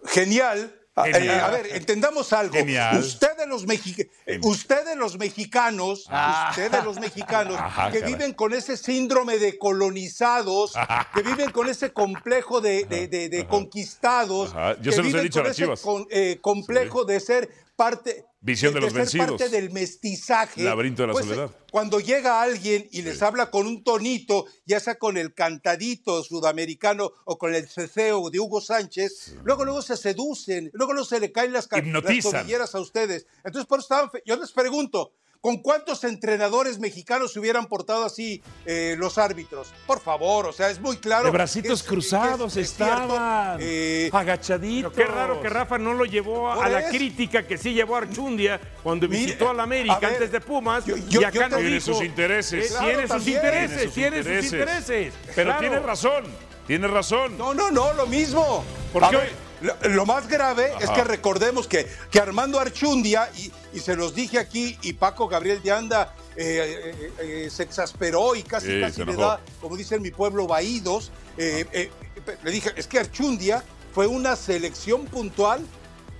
[0.07, 0.80] Genial.
[1.05, 1.37] Genial.
[1.37, 2.55] Eh, a ver, entendamos algo.
[2.55, 2.99] Genial.
[2.99, 6.49] Ustedes los, mexi- eh, ustedes los mexicanos, Ah.
[6.51, 8.15] ustedes los mexicanos Ajá, que caray.
[8.15, 10.73] viven con ese síndrome de colonizados,
[11.15, 14.77] que viven con ese complejo de, de- de- de conquistados, Ajá.
[14.81, 17.21] Yo que se los he viven dicho a con las ese con- eh, complejo de
[17.21, 19.29] ser parte Visión de los ser vencidos.
[19.29, 20.63] parte del mestizaje.
[20.63, 21.51] Laberinto de la pues, soledad.
[21.73, 27.11] Cuando llega alguien y les habla con un tonito, ya sea con el cantadito sudamericano
[27.25, 31.33] o con el ceceo de Hugo Sánchez, luego luego se seducen, luego luego se le
[31.33, 33.27] caen las, las a ustedes.
[33.45, 38.43] Entonces, por eso estaban yo les pregunto, ¿con cuántos entrenadores mexicanos se hubieran portado así
[38.67, 39.69] eh, los árbitros?
[39.87, 41.25] Por favor, o sea, es muy claro.
[41.25, 43.59] De bracitos es- cruzados es- es estaban.
[43.61, 44.93] eh, agachaditos.
[44.95, 47.99] Pero qué raro que Rafa no lo llevó a, la crítica que sí llevó a
[48.01, 50.85] Archundia cuando Mire, visitó a la América a ver, antes de Pumas.
[50.85, 52.65] yo- y yo- acá no Tiene dijo, sus intereses.
[52.67, 55.15] eh, Claro, tiene sus intereses, Tiene sus tiene sus intereses.
[55.35, 55.61] Pero Claro.
[55.61, 56.25] tiene razón,
[56.67, 57.39] tiene razón.
[57.39, 58.63] No, no, no, lo mismo.
[58.93, 62.59] ¿Por A qué ver, hoy- lo, lo más grave es que recordemos que, que Armando
[62.61, 67.51] Archundia, y, y se los dije aquí, y Paco Gabriel de Anda eh, eh, eh,
[67.51, 71.11] se exasperó y casi, Sí, casi le da, como dice en mi pueblo, vaídos.
[71.37, 73.63] le dije, es que Archundia
[73.95, 75.61] fue una selección puntual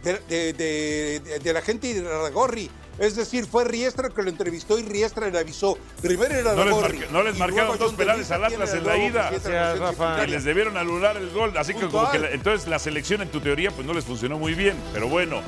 [0.03, 2.71] de, de- de- de- de la gente de Ragorri.
[3.01, 5.79] Es decir, fue Riestra que lo entrevistó y Riestra le avisó.
[6.03, 9.31] Primero era No les, marca- no les marcaron dos penales al Atlas en la ida.
[9.31, 10.29] Gracias.
[10.29, 11.57] Y les debieron anular el gol.
[11.57, 14.39] Así que como que la- entonces la selección en tu teoría pues no les funcionó
[14.39, 14.77] muy bien.
[14.93, 15.41] Pero bueno,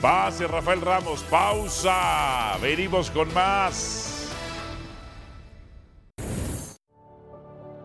[0.00, 2.56] pase Rafael Ramos, pausa.
[2.62, 4.08] Venimos con más.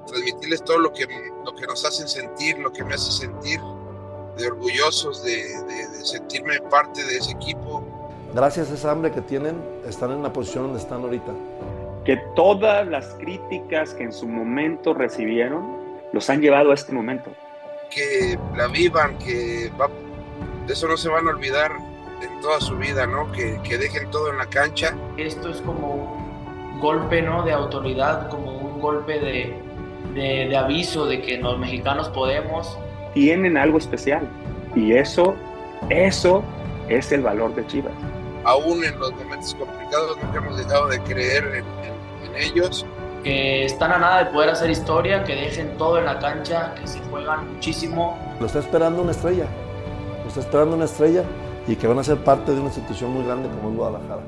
[0.08, 1.06] transmitirles todo lo que,
[1.46, 3.60] lo que nos hacen sentir, lo que me hace sentir
[4.38, 7.86] de orgullosos de, de- de sentirme parte de ese equipo.
[8.34, 9.56] Gracias a esa hambre que tienen,
[9.88, 11.32] están en la posición donde están ahorita.
[12.06, 15.76] que todas las críticas que en su momento recibieron
[16.14, 17.30] los han llevado a este momento.
[17.90, 19.90] Que la vivan, que va-
[20.66, 21.70] de eso no se van a olvidar
[22.22, 23.30] en toda su vida, ¿no?
[23.34, 24.96] Que, que dejen todo en la cancha.
[25.18, 27.44] Esto es como un golpe ¿no?
[27.44, 29.54] de autoridad, como un golpe de,
[30.14, 32.78] de- de aviso de que los mexicanos podemos.
[33.14, 34.26] Tienen algo especial
[34.76, 35.34] y eso,
[35.90, 36.42] eso
[36.88, 37.92] es el valor de Chivas.
[38.48, 42.86] Aún en los momentos complicados nunca hemos dejado de creer en, en- en ellos.
[43.24, 46.88] que están a nada de poder hacer historia, que dejen todo en la cancha, que
[46.88, 48.18] se juegan muchísimo.
[48.40, 49.48] Lo está esperando una estrella,
[50.24, 51.24] lo está esperando una estrella
[51.68, 54.22] y que van a ser parte de una institución muy grande como es Guadalajara.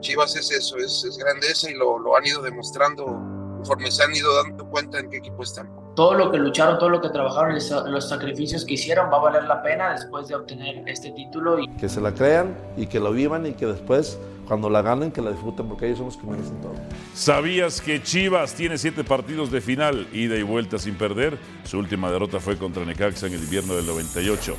[0.00, 4.14] Chivas es eso, es, es grandeza y lo, lo han ido demostrando conforme se han
[4.16, 5.70] ido dando cuenta en qué equipo están.
[5.94, 9.44] Todo lo que lucharon, todo lo que trabajaron, los sacrificios que hicieron va a valer
[9.44, 11.58] la pena después de obtener este título.
[11.58, 11.68] Y...
[11.76, 15.20] Que se la crean y que lo vivan y que después, cuando la ganen, que
[15.20, 16.74] la disfruten porque ellos son los que merecen todo.
[17.14, 21.38] ¿Sabías que Chivas tiene siete partidos de final, ida y vuelta sin perder?
[21.64, 24.56] Su última derrota fue contra Necaxa en el invierno del 98.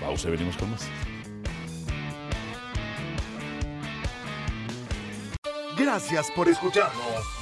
[0.00, 0.88] Pausa, venimos con más.
[5.78, 7.41] Gracias por escucharnos.